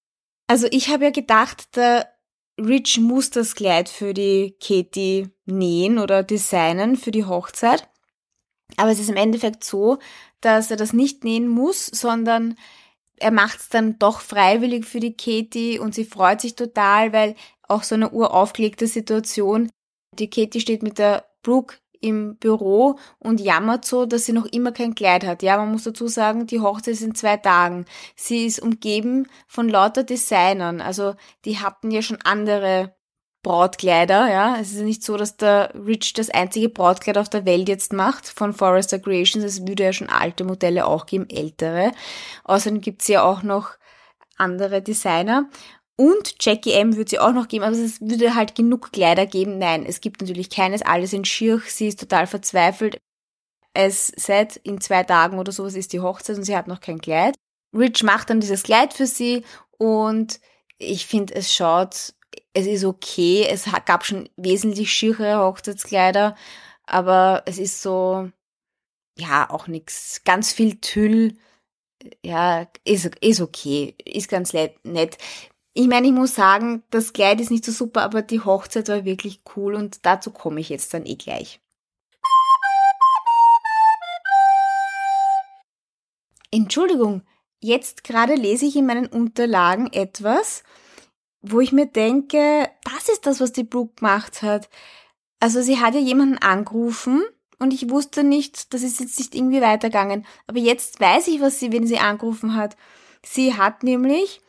Also 0.47 0.69
ich 0.71 0.89
habe 0.89 1.05
ja 1.05 1.11
gedacht, 1.11 1.77
der 1.77 2.11
Rich 2.59 2.99
muss 2.99 3.29
das 3.29 3.55
Kleid 3.55 3.91
für 3.91 4.15
die 4.15 4.57
Katie 4.59 5.29
nähen 5.45 5.99
oder 5.99 6.23
designen 6.23 6.97
für 6.97 7.11
die 7.11 7.27
Hochzeit. 7.27 7.91
Aber 8.79 8.91
es 8.91 8.99
ist 8.99 9.11
im 9.11 9.17
Endeffekt 9.17 9.65
so, 9.65 9.99
dass 10.41 10.71
er 10.71 10.79
das 10.79 10.95
nicht 10.95 11.23
nähen 11.23 11.49
muss, 11.49 11.87
sondern 11.87 12.57
er 13.19 13.31
macht 13.31 13.61
es 13.61 13.69
dann 13.69 13.99
doch 13.99 14.21
freiwillig 14.21 14.85
für 14.85 15.01
die 15.01 15.17
Katie 15.17 15.79
und 15.79 15.95
sie 15.95 16.05
freut 16.05 16.41
sich 16.41 16.55
total, 16.55 17.13
weil 17.13 17.35
auch 17.69 17.83
so 17.83 17.95
eine 17.95 18.11
uraufgelegte 18.11 18.87
Situation. 18.87 19.71
Die 20.13 20.31
Katie 20.31 20.61
steht 20.61 20.83
mit 20.83 20.99
der 20.99 21.27
Brooke 21.43 21.77
im 22.01 22.37
Büro 22.37 22.99
und 23.19 23.41
jammert 23.41 23.85
so, 23.85 24.07
dass 24.07 24.27
sie 24.27 24.33
noch 24.33 24.47
immer 24.47 24.73
kein 24.73 24.95
Kleid 24.95 25.25
hat. 25.25 25.43
Ja, 25.43 25.57
man 25.57 25.73
muss 25.73 25.85
dazu 25.85 26.09
sagen, 26.09 26.47
die 26.47 26.61
Hochzeit 26.61 26.95
ist 26.95 27.03
in 27.03 27.15
zwei 27.15 27.37
Tagen. 27.37 27.87
Sie 28.15 28.47
ist 28.47 28.61
umgeben 28.61 29.27
von 29.47 29.69
lauter 29.69 30.05
Designern. 30.05 30.81
Also 30.81 31.15
die 31.45 31.59
hatten 31.59 31.91
ja 31.91 32.03
schon 32.03 32.19
andere 32.23 32.95
Brautkleider, 33.47 34.29
ja. 34.29 34.59
Es 34.61 34.73
ist 34.73 34.81
nicht 34.81 35.05
so, 35.05 35.17
dass 35.17 35.37
der 35.37 35.73
Rich 35.73 36.15
das 36.15 36.31
einzige 36.31 36.69
Brautkleid 36.69 37.17
auf 37.17 37.29
der 37.29 37.45
Welt 37.45 37.69
jetzt 37.69 37.93
macht 37.93 38.27
von 38.27 38.53
Forrester 38.53 38.99
Creations. 38.99 39.45
Es 39.45 39.65
würde 39.65 39.85
ja 39.85 39.93
schon 39.93 40.09
alte 40.09 40.43
Modelle 40.43 40.85
auch 40.85 41.07
geben, 41.07 41.31
ältere. 41.31 41.93
Außerdem 42.43 42.81
gibt's 42.81 43.07
ja 43.07 43.23
auch 43.23 43.45
noch 43.45 43.77
andere 44.37 44.83
Designer. 44.83 45.49
Und 45.95 46.35
Jackie 46.41 46.73
M 46.73 46.97
würde 46.97 47.09
sie 47.09 47.21
auch 47.21 47.33
noch 47.33 47.47
geben, 47.47 47.63
aber 47.63 47.77
es 47.77 48.01
würde 48.01 48.35
halt 48.35 48.57
genug 48.57 48.91
Kleider 48.91 49.27
geben. 49.27 49.59
Nein, 49.59 49.87
es 49.87 50.01
gibt 50.01 50.21
natürlich 50.21 50.51
keines, 50.51 50.83
alles 50.83 51.13
in 51.13 51.25
Schirch. 51.25 51.73
Sie 51.73 51.87
ist 51.87 52.01
total 52.01 52.27
verzweifelt. 52.27 52.99
Es 53.75 54.13
seit 54.17 54.57
in 54.57 54.81
zwei 54.81 55.05
Tagen 55.05 55.39
oder 55.39 55.53
sowas 55.53 55.77
ist 55.77 55.93
die 55.93 56.01
Hochzeit 56.01 56.37
und 56.37 56.43
sie 56.43 56.57
hat 56.57 56.67
noch 56.67 56.81
kein 56.81 57.01
Kleid. 57.01 57.37
Rich 57.73 58.03
macht 58.03 58.29
dann 58.29 58.41
dieses 58.41 58.65
Kleid 58.65 58.93
für 58.93 59.07
sie 59.07 59.45
und 59.79 60.41
ich 60.79 61.07
finde, 61.07 61.37
es 61.37 61.55
schaut, 61.55 62.16
es 62.57 62.67
ist 62.67 62.85
okay. 62.85 63.47
Es 63.49 63.67
gab 63.85 64.07
schon 64.07 64.31
wesentlich 64.37 64.91
schierere 64.91 65.45
Hochzeitskleider, 65.45 66.35
aber 66.87 67.43
es 67.45 67.59
ist 67.59 67.83
so, 67.83 68.31
ja, 69.19 69.51
auch 69.51 69.67
nichts. 69.67 70.23
Ganz 70.25 70.53
viel 70.55 70.81
Tüll. 70.81 71.37
Ja, 72.25 72.67
ist, 72.85 73.15
ist 73.17 73.43
okay. 73.43 73.95
Ist 74.07 74.31
ganz 74.31 74.55
nett. 74.55 75.19
Ich 75.75 75.87
meine, 75.87 76.07
ich 76.07 76.15
muss 76.15 76.35
sagen, 76.35 76.83
das 76.89 77.13
Kleid 77.13 77.43
ist 77.43 77.51
nicht 77.51 77.65
so 77.67 77.73
super, 77.73 78.03
aber 78.03 78.23
die 78.23 78.41
Hochzeit 78.41 78.89
war 78.89 79.05
wirklich 79.05 79.43
cool 79.55 79.75
und 79.75 80.07
dazu 80.07 80.31
komme 80.31 80.61
ich 80.61 80.71
jetzt 80.71 80.95
dann 80.95 81.05
eh 81.05 81.17
gleich. 81.17 81.61
Entschuldigung, 86.51 87.21
jetzt 87.61 88.03
gerade 88.03 88.35
lese 88.35 88.65
ich 88.65 88.77
in 88.77 88.87
meinen 88.87 89.09
Unterlagen 89.09 89.93
etwas, 89.93 90.63
wo 91.51 91.61
ich 91.61 91.73
mir 91.73 91.87
denke, 91.87 92.69
das 92.85 93.09
ist 93.09 93.27
das, 93.27 93.41
was 93.41 93.53
die 93.53 93.65
Brooke 93.65 93.95
gemacht 93.97 94.43
hat. 94.43 94.69
Also 95.41 95.63
sie 95.63 95.81
hat 95.81 95.95
ja 95.95 96.01
jemanden 96.01 96.39
angerufen 96.39 97.23
und 97.59 97.73
ich 97.73 97.91
wusste 97.91 98.25
nicht, 98.25 98.73
das 98.75 98.83
ist 98.83 99.01
jetzt 99.01 99.19
nicht 99.19 99.35
irgendwie 99.35 99.61
weitergegangen. 99.61 100.27
Aber 100.47 100.59
jetzt 100.59 101.01
weiß 101.01 101.29
ich, 101.29 101.41
was 101.41 101.59
sie, 101.59 101.73
wenn 101.73 101.87
sie 101.87 101.99
angerufen 101.99 102.55
hat. 102.55 102.77
Sie 103.25 103.55
hat 103.55 103.83
nämlich, 103.83 104.41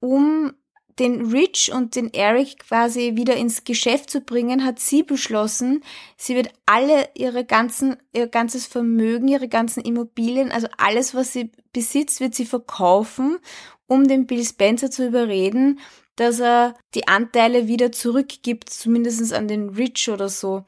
um 0.00 0.54
den 0.98 1.32
Rich 1.32 1.72
und 1.72 1.96
den 1.96 2.12
Eric 2.14 2.60
quasi 2.60 3.12
wieder 3.16 3.36
ins 3.36 3.64
Geschäft 3.64 4.10
zu 4.10 4.20
bringen, 4.20 4.64
hat 4.64 4.78
sie 4.78 5.02
beschlossen, 5.02 5.82
sie 6.16 6.36
wird 6.36 6.50
alle 6.66 7.08
ihre 7.14 7.44
ganzen, 7.44 7.96
ihr 8.12 8.28
ganzes 8.28 8.66
Vermögen, 8.66 9.26
ihre 9.28 9.48
ganzen 9.48 9.82
Immobilien, 9.82 10.52
also 10.52 10.68
alles, 10.78 11.14
was 11.14 11.32
sie 11.32 11.50
besitzt, 11.72 12.20
wird 12.20 12.34
sie 12.34 12.46
verkaufen, 12.46 13.38
um 13.86 14.06
den 14.06 14.26
Bill 14.26 14.44
Spencer 14.44 14.90
zu 14.90 15.06
überreden, 15.06 15.80
dass 16.16 16.40
er 16.40 16.74
die 16.94 17.08
Anteile 17.08 17.66
wieder 17.66 17.92
zurückgibt, 17.92 18.70
zumindest 18.70 19.32
an 19.32 19.48
den 19.48 19.70
Rich 19.70 20.08
oder 20.10 20.28
so. 20.28 20.64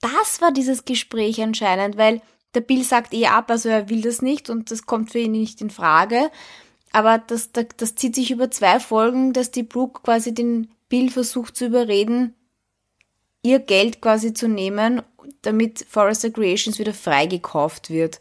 Das 0.00 0.40
war 0.40 0.52
dieses 0.52 0.84
Gespräch 0.84 1.42
anscheinend, 1.42 1.96
weil 1.96 2.22
der 2.54 2.60
Bill 2.60 2.82
sagt 2.82 3.12
eh 3.12 3.26
ab, 3.26 3.50
also 3.50 3.68
er 3.68 3.88
will 3.88 4.00
das 4.00 4.22
nicht 4.22 4.48
und 4.48 4.70
das 4.70 4.86
kommt 4.86 5.10
für 5.10 5.18
ihn 5.18 5.32
nicht 5.32 5.60
in 5.60 5.70
Frage. 5.70 6.30
Aber 6.92 7.18
das, 7.18 7.52
das, 7.52 7.66
das 7.76 7.94
zieht 7.94 8.14
sich 8.14 8.30
über 8.30 8.50
zwei 8.50 8.80
Folgen, 8.80 9.32
dass 9.32 9.50
die 9.50 9.62
Brooke 9.62 10.02
quasi 10.02 10.32
den 10.32 10.70
Bill 10.88 11.10
versucht 11.10 11.56
zu 11.56 11.66
überreden, 11.66 12.34
ihr 13.42 13.58
Geld 13.58 14.00
quasi 14.00 14.32
zu 14.32 14.48
nehmen, 14.48 15.02
damit 15.42 15.84
Forrester 15.88 16.30
Creations 16.30 16.78
wieder 16.78 16.94
freigekauft 16.94 17.90
wird. 17.90 18.20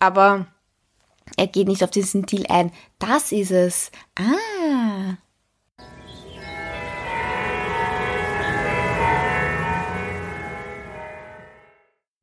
Aber 0.00 0.46
er 1.36 1.46
geht 1.46 1.68
nicht 1.68 1.84
auf 1.84 1.90
diesen 1.90 2.26
Deal 2.26 2.46
ein. 2.48 2.72
Das 2.98 3.32
ist 3.32 3.52
es. 3.52 3.92
Ah. 4.16 5.16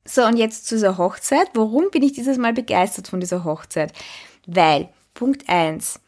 So, 0.09 0.25
und 0.25 0.37
jetzt 0.37 0.65
zu 0.65 0.75
dieser 0.75 0.97
Hochzeit. 0.97 1.49
Warum 1.53 1.91
bin 1.91 2.01
ich 2.01 2.13
dieses 2.13 2.39
Mal 2.39 2.53
begeistert 2.53 3.07
von 3.07 3.19
dieser 3.19 3.43
Hochzeit? 3.43 3.93
Weil, 4.47 4.89
Punkt 5.13 5.47
eins: 5.47 5.99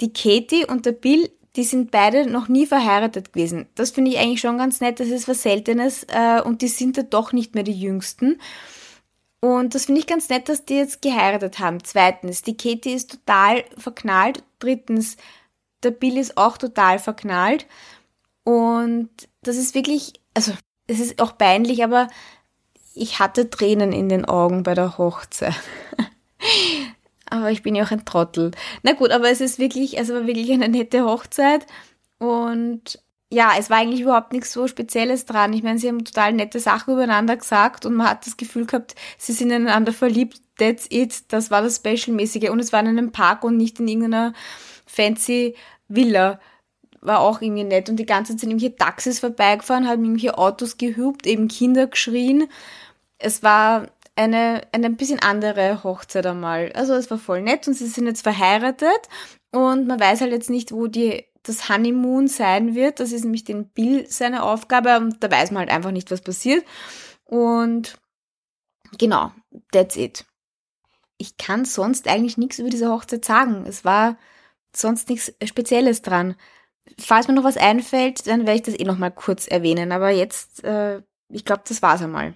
die 0.00 0.12
Katie 0.12 0.64
und 0.64 0.86
der 0.86 0.92
Bill, 0.92 1.30
die 1.54 1.64
sind 1.64 1.90
beide 1.90 2.30
noch 2.30 2.48
nie 2.48 2.66
verheiratet 2.66 3.34
gewesen. 3.34 3.66
Das 3.74 3.90
finde 3.90 4.10
ich 4.12 4.18
eigentlich 4.18 4.40
schon 4.40 4.56
ganz 4.56 4.80
nett, 4.80 5.00
das 5.00 5.08
ist 5.08 5.28
was 5.28 5.42
Seltenes 5.42 6.04
äh, 6.04 6.40
und 6.40 6.62
die 6.62 6.68
sind 6.68 6.96
da 6.96 7.02
doch 7.02 7.32
nicht 7.34 7.54
mehr 7.54 7.64
die 7.64 7.78
Jüngsten. 7.78 8.40
Und 9.40 9.74
das 9.74 9.84
finde 9.84 10.00
ich 10.00 10.06
ganz 10.06 10.30
nett, 10.30 10.48
dass 10.48 10.64
die 10.64 10.76
jetzt 10.76 11.02
geheiratet 11.02 11.58
haben. 11.58 11.84
Zweitens, 11.84 12.40
die 12.40 12.56
Katie 12.56 12.94
ist 12.94 13.10
total 13.10 13.64
verknallt. 13.76 14.42
Drittens, 14.60 15.18
der 15.82 15.90
Bill 15.90 16.16
ist 16.16 16.38
auch 16.38 16.56
total 16.56 16.98
verknallt. 16.98 17.66
Und 18.44 19.10
das 19.42 19.56
ist 19.56 19.74
wirklich, 19.74 20.14
also 20.32 20.52
es 20.86 21.00
ist 21.00 21.20
auch 21.20 21.36
peinlich, 21.36 21.84
aber 21.84 22.08
ich 22.96 23.18
hatte 23.18 23.50
Tränen 23.50 23.92
in 23.92 24.08
den 24.08 24.24
Augen 24.24 24.62
bei 24.62 24.74
der 24.74 24.98
Hochzeit. 24.98 25.54
aber 27.30 27.50
ich 27.50 27.62
bin 27.62 27.74
ja 27.74 27.84
auch 27.84 27.90
ein 27.90 28.04
Trottel. 28.04 28.52
Na 28.82 28.92
gut, 28.92 29.10
aber 29.10 29.30
es 29.30 29.40
ist 29.40 29.58
wirklich, 29.58 29.98
also 29.98 30.14
war 30.14 30.26
wirklich 30.26 30.50
eine 30.52 30.68
nette 30.68 31.04
Hochzeit 31.04 31.66
und 32.18 32.98
ja, 33.30 33.52
es 33.58 33.70
war 33.70 33.78
eigentlich 33.78 34.00
überhaupt 34.02 34.32
nichts 34.32 34.52
so 34.52 34.68
Spezielles 34.68 35.26
dran. 35.26 35.52
Ich 35.52 35.62
meine, 35.62 35.78
sie 35.78 35.88
haben 35.88 36.04
total 36.04 36.32
nette 36.32 36.60
Sachen 36.60 36.94
übereinander 36.94 37.36
gesagt 37.36 37.84
und 37.84 37.94
man 37.94 38.08
hat 38.08 38.26
das 38.26 38.36
Gefühl 38.36 38.66
gehabt, 38.66 38.94
sie 39.18 39.32
sind 39.32 39.50
ineinander 39.50 39.92
verliebt. 39.92 40.40
That's 40.58 40.86
it. 40.90 41.24
Das 41.32 41.50
war 41.50 41.60
das 41.60 41.76
Special-mäßige. 41.76 42.50
Und 42.50 42.60
es 42.60 42.72
war 42.72 42.80
in 42.80 42.86
einem 42.86 43.12
Park 43.12 43.42
und 43.44 43.56
nicht 43.56 43.80
in 43.80 43.88
irgendeiner 43.88 44.32
fancy 44.86 45.56
Villa. 45.88 46.40
War 47.00 47.20
auch 47.20 47.42
irgendwie 47.42 47.64
nett. 47.64 47.90
Und 47.90 47.96
die 47.96 48.06
ganze 48.06 48.32
Zeit 48.32 48.40
sind 48.40 48.50
irgendwelche 48.50 48.76
Taxis 48.76 49.18
vorbeigefahren, 49.20 49.88
haben 49.88 50.04
irgendwelche 50.04 50.38
Autos 50.38 50.78
gehupt, 50.78 51.26
eben 51.26 51.48
Kinder 51.48 51.88
geschrien 51.88 52.48
es 53.18 53.42
war 53.42 53.86
eine, 54.16 54.62
eine 54.72 54.86
ein 54.86 54.96
bisschen 54.96 55.20
andere 55.20 55.84
Hochzeit 55.84 56.26
einmal. 56.26 56.72
Also 56.72 56.94
es 56.94 57.10
war 57.10 57.18
voll 57.18 57.42
nett 57.42 57.68
und 57.68 57.74
sie 57.74 57.86
sind 57.86 58.06
jetzt 58.06 58.22
verheiratet 58.22 59.08
und 59.52 59.86
man 59.86 60.00
weiß 60.00 60.22
halt 60.22 60.32
jetzt 60.32 60.50
nicht, 60.50 60.72
wo 60.72 60.86
die, 60.86 61.24
das 61.42 61.68
Honeymoon 61.68 62.28
sein 62.28 62.74
wird. 62.74 62.98
Das 63.00 63.12
ist 63.12 63.24
nämlich 63.24 63.44
den 63.44 63.68
Bill 63.68 64.06
seine 64.08 64.42
Aufgabe 64.42 64.96
und 64.96 65.22
da 65.22 65.30
weiß 65.30 65.50
man 65.50 65.60
halt 65.60 65.70
einfach 65.70 65.92
nicht, 65.92 66.10
was 66.10 66.22
passiert. 66.22 66.64
Und 67.24 67.98
genau, 68.98 69.32
that's 69.72 69.96
it. 69.96 70.24
Ich 71.18 71.36
kann 71.36 71.64
sonst 71.64 72.08
eigentlich 72.08 72.36
nichts 72.38 72.58
über 72.58 72.70
diese 72.70 72.90
Hochzeit 72.90 73.24
sagen. 73.24 73.64
Es 73.66 73.84
war 73.84 74.16
sonst 74.74 75.08
nichts 75.08 75.32
Spezielles 75.44 76.02
dran. 76.02 76.36
Falls 76.98 77.28
mir 77.28 77.34
noch 77.34 77.44
was 77.44 77.56
einfällt, 77.56 78.26
dann 78.26 78.40
werde 78.40 78.54
ich 78.54 78.62
das 78.62 78.78
eh 78.78 78.84
noch 78.84 78.98
mal 78.98 79.10
kurz 79.10 79.46
erwähnen. 79.46 79.92
Aber 79.92 80.10
jetzt, 80.10 80.62
äh, 80.64 81.02
ich 81.28 81.44
glaube, 81.44 81.62
das 81.66 81.82
war's 81.82 82.02
einmal. 82.02 82.34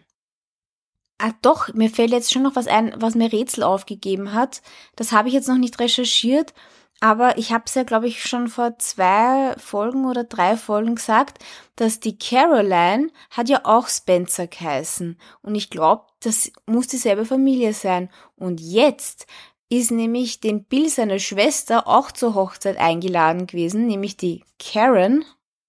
Ah, 1.22 1.32
doch, 1.42 1.74
mir 1.74 1.90
fällt 1.90 2.12
jetzt 2.12 2.32
schon 2.32 2.42
noch 2.42 2.56
was 2.56 2.66
ein, 2.66 2.94
was 2.96 3.14
mir 3.14 3.30
Rätsel 3.30 3.62
aufgegeben 3.62 4.32
hat. 4.32 4.62
Das 4.96 5.12
habe 5.12 5.28
ich 5.28 5.34
jetzt 5.34 5.48
noch 5.48 5.58
nicht 5.58 5.78
recherchiert, 5.78 6.54
aber 7.00 7.36
ich 7.36 7.52
habe 7.52 7.64
es 7.66 7.74
ja, 7.74 7.82
glaube 7.82 8.08
ich, 8.08 8.22
schon 8.22 8.48
vor 8.48 8.78
zwei 8.78 9.54
Folgen 9.58 10.06
oder 10.06 10.24
drei 10.24 10.56
Folgen 10.56 10.94
gesagt, 10.94 11.44
dass 11.76 12.00
die 12.00 12.16
Caroline 12.16 13.10
hat 13.30 13.50
ja 13.50 13.60
auch 13.64 13.88
Spencer 13.88 14.46
geheißen. 14.46 15.18
Und 15.42 15.54
ich 15.54 15.68
glaube, 15.68 16.06
das 16.20 16.52
muss 16.64 16.86
dieselbe 16.86 17.26
Familie 17.26 17.74
sein. 17.74 18.08
Und 18.36 18.58
jetzt 18.58 19.26
ist 19.68 19.90
nämlich 19.90 20.40
den 20.40 20.64
Bill 20.64 20.88
seine 20.88 21.20
Schwester 21.20 21.86
auch 21.86 22.12
zur 22.12 22.34
Hochzeit 22.34 22.78
eingeladen 22.78 23.46
gewesen, 23.46 23.86
nämlich 23.86 24.16
die 24.16 24.42
Karen. 24.58 25.26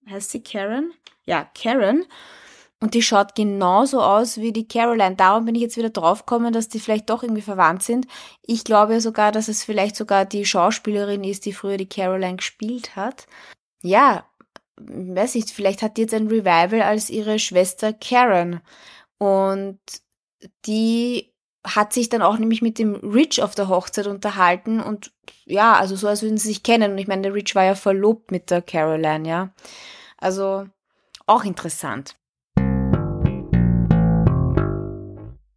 Heißt 0.10 0.32
sie 0.32 0.44
Karen? 0.44 0.94
Ja, 1.26 1.44
Karen. 1.44 2.06
Und 2.82 2.96
die 2.96 3.04
schaut 3.04 3.36
genauso 3.36 4.02
aus 4.02 4.38
wie 4.38 4.52
die 4.52 4.68
Caroline. 4.68 5.16
Darum 5.16 5.46
bin 5.46 5.54
ich 5.54 5.62
jetzt 5.62 5.78
wieder 5.78 5.92
draufgekommen, 5.92 6.52
dass 6.52 6.68
die 6.68 6.80
vielleicht 6.80 7.12
doch 7.12 7.22
irgendwie 7.22 7.44
verwandt 7.44 7.84
sind. 7.84 8.08
Ich 8.42 8.64
glaube 8.64 9.00
sogar, 9.02 9.32
dass 9.32 9.48
es 9.48 9.64
vielleicht 9.64 9.96
sogar 9.96 10.26
die 10.26 10.46
Schauspielerin 10.46 11.24
ist, 11.24 11.46
die 11.46 11.54
früher 11.54 11.78
die 11.78 11.88
Caroline 11.88 12.38
gespielt 12.38 12.96
hat. 12.96 13.28
Ja, 13.84 14.26
weiß 14.80 15.36
nicht, 15.36 15.52
vielleicht 15.52 15.84
hat 15.84 15.98
die 15.98 16.02
jetzt 16.02 16.14
ein 16.16 16.28
Revival 16.28 16.82
als 16.82 17.12
ihre 17.12 17.38
Schwester 17.38 17.94
Karen. 17.94 18.62
Und 19.20 19.80
die 20.66 21.32
hat 21.64 21.94
sich 21.94 22.10
dann 22.10 22.24
auch 22.24 22.40
nämlich 22.40 22.64
mit 22.64 22.80
dem 22.80 22.96
Rich 22.96 23.44
auf 23.44 23.54
der 23.54 23.68
Hochzeit 23.68 24.08
unterhalten 24.08 24.80
und 24.80 25.14
ja, 25.46 25.74
also 25.74 25.96
so 25.96 26.08
als 26.08 26.24
würden 26.24 26.38
sie 26.38 26.48
sich 26.48 26.64
kennen. 26.64 26.94
Und 26.94 26.98
ich 26.98 27.08
meine, 27.08 27.22
der 27.22 27.34
Rich 27.36 27.54
war 27.54 27.64
ja 27.64 27.76
verlobt 27.76 28.32
mit 28.32 28.50
der 28.50 28.64
Caroline, 28.64 29.30
ja. 29.30 29.54
Also 30.18 30.66
auch 31.28 31.44
interessant. 31.44 32.16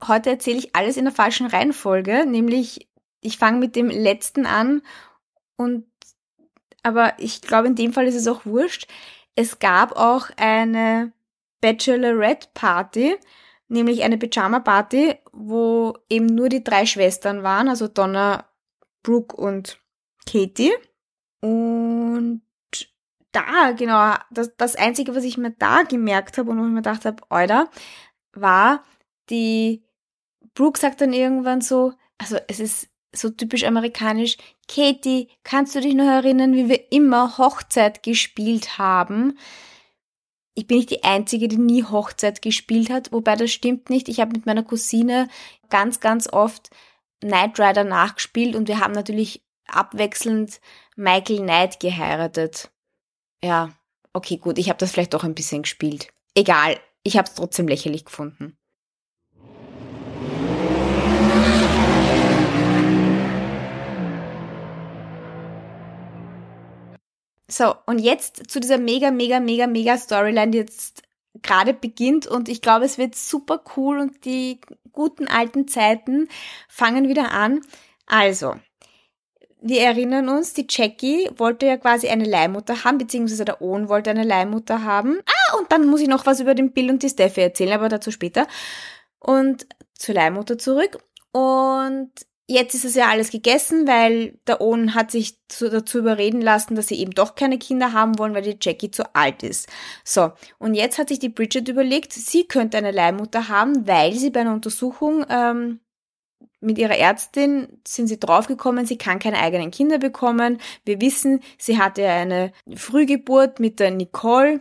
Heute 0.08 0.30
erzähle 0.30 0.58
ich 0.58 0.74
alles 0.74 0.96
in 0.96 1.04
der 1.04 1.14
falschen 1.14 1.46
Reihenfolge, 1.46 2.26
nämlich 2.26 2.88
ich 3.20 3.38
fange 3.38 3.58
mit 3.58 3.76
dem 3.76 3.88
letzten 3.88 4.46
an 4.46 4.82
und 5.56 5.86
aber 6.82 7.14
ich 7.18 7.40
glaube, 7.40 7.68
in 7.68 7.74
dem 7.74 7.92
Fall 7.92 8.06
ist 8.06 8.14
es 8.14 8.28
auch 8.28 8.44
wurscht. 8.44 8.86
Es 9.34 9.58
gab 9.58 9.92
auch 9.96 10.28
eine 10.36 11.12
Bachelorette 11.62 12.48
Party, 12.52 13.16
nämlich 13.68 14.02
eine 14.02 14.18
Pyjama 14.18 14.60
Party, 14.60 15.14
wo 15.32 15.96
eben 16.10 16.26
nur 16.26 16.50
die 16.50 16.62
drei 16.62 16.84
Schwestern 16.84 17.42
waren, 17.42 17.68
also 17.68 17.88
Donna, 17.88 18.44
Brooke 19.02 19.34
und 19.34 19.80
Katie. 20.30 20.74
Und 21.40 22.42
da, 23.32 23.72
genau, 23.72 24.14
das, 24.30 24.54
das 24.56 24.76
Einzige, 24.76 25.14
was 25.14 25.24
ich 25.24 25.38
mir 25.38 25.52
da 25.52 25.82
gemerkt 25.82 26.36
habe 26.36 26.50
und 26.50 26.58
wo 26.58 26.64
ich 26.64 26.70
mir 26.70 26.76
gedacht 26.76 27.06
habe, 27.06 27.22
Alter, 27.30 27.70
war 28.34 28.84
die 29.30 29.84
Brooke 30.54 30.78
sagt 30.78 31.00
dann 31.00 31.12
irgendwann 31.12 31.60
so, 31.60 31.92
also 32.18 32.38
es 32.48 32.60
ist 32.60 32.88
so 33.12 33.30
typisch 33.30 33.64
amerikanisch, 33.64 34.36
Katie, 34.68 35.28
kannst 35.42 35.74
du 35.74 35.80
dich 35.80 35.94
noch 35.94 36.06
erinnern, 36.06 36.54
wie 36.54 36.68
wir 36.68 36.92
immer 36.92 37.38
Hochzeit 37.38 38.02
gespielt 38.02 38.78
haben? 38.78 39.38
Ich 40.54 40.66
bin 40.66 40.78
nicht 40.78 40.90
die 40.90 41.04
Einzige, 41.04 41.48
die 41.48 41.58
nie 41.58 41.84
Hochzeit 41.84 42.40
gespielt 42.40 42.90
hat, 42.90 43.12
wobei 43.12 43.34
das 43.36 43.50
stimmt 43.50 43.90
nicht. 43.90 44.08
Ich 44.08 44.20
habe 44.20 44.32
mit 44.32 44.46
meiner 44.46 44.62
Cousine 44.62 45.28
ganz, 45.68 46.00
ganz 46.00 46.32
oft 46.32 46.70
Knight 47.20 47.58
Rider 47.58 47.84
nachgespielt 47.84 48.54
und 48.54 48.68
wir 48.68 48.78
haben 48.80 48.92
natürlich 48.92 49.44
abwechselnd 49.66 50.60
Michael 50.96 51.40
Knight 51.40 51.80
geheiratet. 51.80 52.70
Ja, 53.42 53.70
okay, 54.12 54.36
gut, 54.36 54.58
ich 54.58 54.68
habe 54.68 54.78
das 54.78 54.92
vielleicht 54.92 55.14
doch 55.14 55.24
ein 55.24 55.34
bisschen 55.34 55.62
gespielt. 55.62 56.08
Egal, 56.34 56.78
ich 57.02 57.16
habe 57.16 57.28
es 57.28 57.34
trotzdem 57.34 57.66
lächerlich 57.66 58.04
gefunden. 58.04 58.56
So, 67.56 67.72
und 67.86 68.00
jetzt 68.00 68.50
zu 68.50 68.58
dieser 68.58 68.78
mega, 68.78 69.12
mega, 69.12 69.38
mega, 69.38 69.68
mega 69.68 69.96
Storyline, 69.96 70.50
die 70.50 70.58
jetzt 70.58 71.04
gerade 71.40 71.72
beginnt 71.72 72.26
und 72.26 72.48
ich 72.48 72.62
glaube, 72.62 72.84
es 72.84 72.98
wird 72.98 73.14
super 73.14 73.62
cool 73.76 74.00
und 74.00 74.24
die 74.24 74.60
guten 74.90 75.28
alten 75.28 75.68
Zeiten 75.68 76.28
fangen 76.68 77.08
wieder 77.08 77.30
an. 77.30 77.60
Also, 78.06 78.56
wir 79.60 79.82
erinnern 79.82 80.28
uns, 80.28 80.52
die 80.54 80.66
Jackie 80.68 81.30
wollte 81.36 81.66
ja 81.66 81.76
quasi 81.76 82.08
eine 82.08 82.24
Leihmutter 82.24 82.82
haben, 82.82 82.98
beziehungsweise 82.98 83.44
der 83.44 83.62
Owen 83.62 83.88
wollte 83.88 84.10
eine 84.10 84.24
Leihmutter 84.24 84.82
haben. 84.82 85.20
Ah, 85.24 85.56
und 85.56 85.70
dann 85.70 85.86
muss 85.86 86.00
ich 86.00 86.08
noch 86.08 86.26
was 86.26 86.40
über 86.40 86.56
den 86.56 86.72
Bill 86.72 86.90
und 86.90 87.04
die 87.04 87.08
Steffi 87.08 87.40
erzählen, 87.40 87.74
aber 87.74 87.88
dazu 87.88 88.10
später. 88.10 88.48
Und 89.20 89.68
zur 89.94 90.16
Leihmutter 90.16 90.58
zurück. 90.58 90.98
Und 91.30 92.10
Jetzt 92.46 92.74
ist 92.74 92.84
es 92.84 92.94
ja 92.94 93.08
alles 93.08 93.30
gegessen, 93.30 93.86
weil 93.86 94.38
der 94.46 94.60
Owen 94.60 94.94
hat 94.94 95.10
sich 95.10 95.38
zu, 95.48 95.70
dazu 95.70 95.98
überreden 95.98 96.42
lassen, 96.42 96.74
dass 96.74 96.88
sie 96.88 96.98
eben 97.00 97.12
doch 97.12 97.36
keine 97.36 97.58
Kinder 97.58 97.94
haben 97.94 98.18
wollen, 98.18 98.34
weil 98.34 98.42
die 98.42 98.58
Jackie 98.60 98.90
zu 98.90 99.14
alt 99.14 99.42
ist. 99.42 99.66
So, 100.04 100.32
und 100.58 100.74
jetzt 100.74 100.98
hat 100.98 101.08
sich 101.08 101.18
die 101.18 101.30
Bridget 101.30 101.68
überlegt, 101.68 102.12
sie 102.12 102.46
könnte 102.46 102.76
eine 102.76 102.90
Leihmutter 102.90 103.48
haben, 103.48 103.86
weil 103.88 104.12
sie 104.12 104.28
bei 104.28 104.40
einer 104.40 104.52
Untersuchung 104.52 105.24
ähm, 105.30 105.80
mit 106.60 106.78
ihrer 106.78 106.96
Ärztin 106.98 107.80
sind 107.86 108.08
sie 108.08 108.18
draufgekommen, 108.18 108.84
sie 108.84 108.98
kann 108.98 109.18
keine 109.18 109.38
eigenen 109.38 109.70
Kinder 109.70 109.98
bekommen. 109.98 110.58
Wir 110.84 111.00
wissen, 111.00 111.40
sie 111.58 111.78
hatte 111.78 112.06
eine 112.06 112.52
Frühgeburt 112.74 113.58
mit 113.58 113.80
der 113.80 113.90
Nicole 113.90 114.60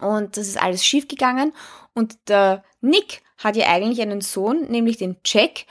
und 0.00 0.36
das 0.36 0.48
ist 0.48 0.60
alles 0.60 0.84
schiefgegangen. 0.84 1.52
Und 1.94 2.28
der 2.28 2.64
Nick 2.80 3.22
hat 3.38 3.56
ja 3.56 3.68
eigentlich 3.68 4.00
einen 4.00 4.20
Sohn, 4.20 4.70
nämlich 4.70 4.96
den 4.96 5.16
Jack 5.24 5.66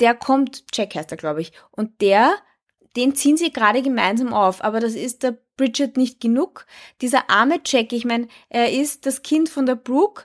der 0.00 0.14
kommt, 0.14 0.64
Jack 0.72 0.94
heißt 0.94 1.10
er, 1.10 1.16
glaube 1.16 1.40
ich, 1.40 1.52
und 1.70 2.00
der, 2.00 2.34
den 2.96 3.14
ziehen 3.14 3.36
sie 3.36 3.52
gerade 3.52 3.82
gemeinsam 3.82 4.32
auf, 4.32 4.64
aber 4.64 4.80
das 4.80 4.94
ist 4.94 5.22
der 5.22 5.38
Bridget 5.56 5.96
nicht 5.96 6.20
genug. 6.20 6.66
Dieser 7.00 7.30
arme 7.30 7.60
Jack, 7.64 7.92
ich 7.92 8.04
meine, 8.04 8.28
er 8.48 8.72
ist 8.72 9.06
das 9.06 9.22
Kind 9.22 9.48
von 9.48 9.66
der 9.66 9.76
Brooke. 9.76 10.24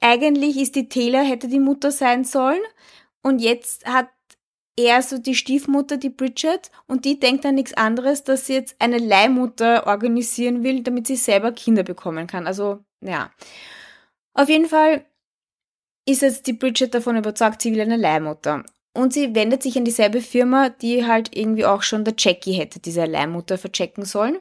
Eigentlich 0.00 0.56
ist 0.58 0.76
die 0.76 0.88
Taylor, 0.88 1.22
hätte 1.22 1.48
die 1.48 1.58
Mutter 1.58 1.90
sein 1.90 2.24
sollen. 2.24 2.60
Und 3.22 3.40
jetzt 3.40 3.86
hat 3.86 4.08
er 4.78 5.00
so 5.02 5.18
die 5.18 5.34
Stiefmutter, 5.34 5.96
die 5.96 6.10
Bridget, 6.10 6.70
und 6.86 7.04
die 7.06 7.18
denkt 7.18 7.46
an 7.46 7.54
nichts 7.54 7.72
anderes, 7.74 8.24
dass 8.24 8.46
sie 8.46 8.52
jetzt 8.52 8.76
eine 8.78 8.98
Leihmutter 8.98 9.86
organisieren 9.86 10.62
will, 10.62 10.82
damit 10.82 11.06
sie 11.06 11.16
selber 11.16 11.52
Kinder 11.52 11.82
bekommen 11.82 12.26
kann. 12.26 12.46
Also, 12.46 12.84
ja. 13.00 13.30
Auf 14.34 14.50
jeden 14.50 14.66
Fall 14.66 15.06
ist 16.06 16.22
jetzt 16.22 16.46
die 16.46 16.52
Bridget 16.52 16.94
davon 16.94 17.16
überzeugt, 17.16 17.60
sie 17.60 17.72
will 17.72 17.80
eine 17.80 17.96
Leihmutter. 17.96 18.64
Und 18.94 19.12
sie 19.12 19.34
wendet 19.34 19.62
sich 19.62 19.76
an 19.76 19.84
dieselbe 19.84 20.22
Firma, 20.22 20.70
die 20.70 21.06
halt 21.06 21.36
irgendwie 21.36 21.66
auch 21.66 21.82
schon 21.82 22.04
der 22.04 22.14
Jackie 22.16 22.54
hätte 22.54 22.80
diese 22.80 23.04
Leihmutter 23.04 23.58
verchecken 23.58 24.06
sollen. 24.06 24.38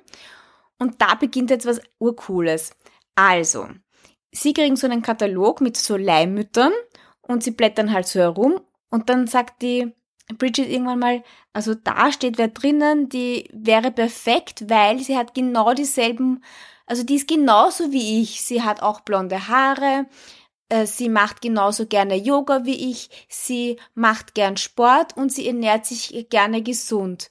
Und 0.80 1.02
da 1.02 1.16
beginnt 1.16 1.50
jetzt 1.50 1.66
was 1.66 1.82
Urcooles. 2.00 2.72
Also, 3.16 3.68
sie 4.32 4.54
kriegen 4.54 4.76
so 4.78 4.88
einen 4.88 5.02
Katalog 5.02 5.60
mit 5.60 5.76
so 5.76 5.98
Leihmüttern 5.98 6.72
und 7.22 7.44
sie 7.44 7.52
blättern 7.52 7.92
halt 7.92 8.08
so 8.08 8.20
herum 8.20 8.62
und 8.90 9.10
dann 9.10 9.28
sagt 9.28 9.62
die 9.62 9.92
Bridget 10.38 10.70
irgendwann 10.70 11.00
mal, 11.00 11.24
also 11.54 11.76
da 11.76 12.12
steht 12.12 12.38
wer 12.38 12.48
drinnen, 12.48 13.10
die 13.10 13.50
wäre 13.54 13.92
perfekt, 13.92 14.70
weil 14.70 15.00
sie 15.00 15.18
hat 15.18 15.34
genau 15.34 15.74
dieselben, 15.74 16.44
also 16.86 17.04
die 17.04 17.16
ist 17.16 17.28
genauso 17.28 17.92
wie 17.92 18.22
ich. 18.22 18.42
Sie 18.42 18.64
hat 18.64 18.82
auch 18.82 19.02
blonde 19.02 19.48
Haare, 19.48 20.08
sie 20.86 21.10
macht 21.10 21.42
genauso 21.42 21.86
gerne 21.86 22.16
Yoga 22.16 22.66
wie 22.66 22.92
ich, 22.92 23.10
sie 23.30 23.78
macht 23.94 24.34
gern 24.34 24.58
Sport 24.58 25.16
und 25.16 25.32
sie 25.32 25.48
ernährt 25.48 25.86
sich 25.86 26.28
gerne 26.30 26.62
gesund. 26.62 27.30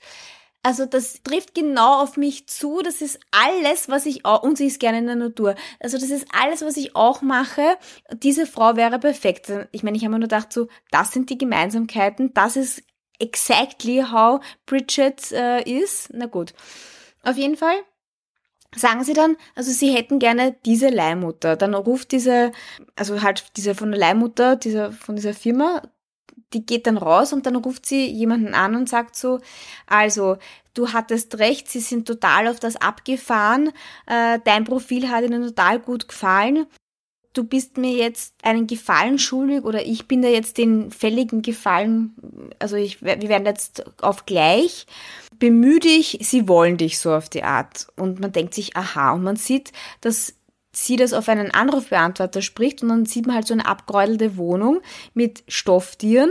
Also 0.64 0.87
das 0.87 1.23
trifft 1.23 1.55
genau 1.55 2.01
auf 2.03 2.16
mich 2.16 2.49
zu. 2.49 2.81
Das 2.83 3.03
ist 3.03 3.20
alles, 3.31 3.90
was 3.90 4.07
ich 4.07 4.25
auch, 4.25 4.42
und 4.42 4.57
sie 4.57 4.66
ist 4.66 4.81
gerne 4.81 4.99
in 4.99 5.07
der 5.07 5.14
Natur. 5.14 5.57
Also 5.79 5.99
das 5.99 6.09
ist 6.09 6.27
alles, 6.33 6.62
was 6.62 6.79
ich 6.79 6.97
auch 6.97 7.20
mache. 7.20 7.77
Diese 8.11 8.47
Frau 8.47 8.75
wäre 8.75 8.99
perfekt. 8.99 9.53
Ich 9.73 9.83
meine, 9.83 9.99
ich 9.99 10.05
habe 10.05 10.12
mir 10.12 10.20
nur 10.20 10.29
gedacht, 10.29 10.55
so, 10.55 10.68
das 10.90 11.12
sind 11.12 11.29
die 11.29 11.37
Gemeinsamkeiten. 11.37 12.33
Das 12.33 12.57
ist 12.57 12.83
exactly 13.18 14.05
how 14.11 14.40
Bridget 14.64 15.33
äh, 15.33 15.62
ist. 15.70 16.09
Na 16.14 16.27
gut. 16.27 16.55
Auf 17.23 17.37
jeden 17.37 17.57
Fall 17.57 17.77
sagen 18.76 19.04
sie 19.04 19.12
dann, 19.12 19.37
also 19.54 19.70
sie 19.70 19.92
hätten 19.92 20.18
gerne 20.18 20.56
diese 20.64 20.88
Leihmutter. 20.88 21.56
Dann 21.56 21.74
ruft 21.74 22.12
diese, 22.12 22.52
also 22.96 23.22
halt 23.22 23.44
diese 23.56 23.74
von 23.74 23.90
der 23.90 24.00
Leihmutter, 24.00 24.56
dieser, 24.56 24.92
von 24.92 25.16
dieser 25.16 25.34
Firma, 25.34 25.82
die 26.52 26.64
geht 26.64 26.87
dann 26.87 26.96
raus 26.96 27.32
und 27.32 27.46
dann 27.46 27.56
ruft 27.56 27.87
sie 27.87 28.06
jemanden 28.06 28.54
an 28.54 28.76
und 28.76 28.88
sagt 28.88 29.16
so, 29.16 29.40
also 29.87 30.37
du 30.74 30.92
hattest 30.92 31.38
recht, 31.38 31.68
sie 31.68 31.80
sind 31.80 32.06
total 32.06 32.48
auf 32.48 32.60
das 32.60 32.76
abgefahren, 32.76 33.72
äh, 34.06 34.38
dein 34.44 34.64
Profil 34.64 35.10
hat 35.10 35.24
ihnen 35.24 35.42
total 35.42 35.80
gut 35.80 36.08
gefallen. 36.08 36.66
Du 37.35 37.44
bist 37.44 37.77
mir 37.77 37.92
jetzt 37.92 38.35
einen 38.42 38.66
Gefallen 38.66 39.18
schuldig 39.18 39.64
oder 39.64 39.85
ich 39.85 40.09
bin 40.09 40.23
dir 40.23 40.31
jetzt 40.31 40.57
den 40.57 40.90
fälligen 40.90 41.42
Gefallen, 41.42 42.14
also 42.59 42.77
ich, 42.77 43.03
wir 43.03 43.20
werden 43.20 43.44
jetzt 43.44 43.85
auf 44.03 44.25
gleich 44.25 44.87
bemühe 45.38 45.81
dich, 45.81 46.18
sie 46.23 46.49
wollen 46.49 46.77
dich 46.77 46.99
so 46.99 47.12
auf 47.12 47.29
die 47.29 47.42
Art. 47.42 47.88
Und 47.97 48.20
man 48.20 48.33
denkt 48.33 48.55
sich, 48.55 48.77
aha, 48.77 49.12
und 49.12 49.23
man 49.23 49.37
sieht, 49.37 49.73
dass 50.01 50.35
sie 50.73 50.97
das 50.97 51.12
auf 51.12 51.29
einen 51.29 51.51
Anrufbeantworter 51.51 52.42
spricht 52.42 52.83
und 52.83 52.88
dann 52.88 53.07
sieht 53.07 53.27
man 53.27 53.37
halt 53.37 53.47
so 53.47 53.55
eine 53.55 53.66
abgräudelte 53.66 54.37
Wohnung 54.37 54.81
mit 55.12 55.44
Stofftieren, 55.47 56.31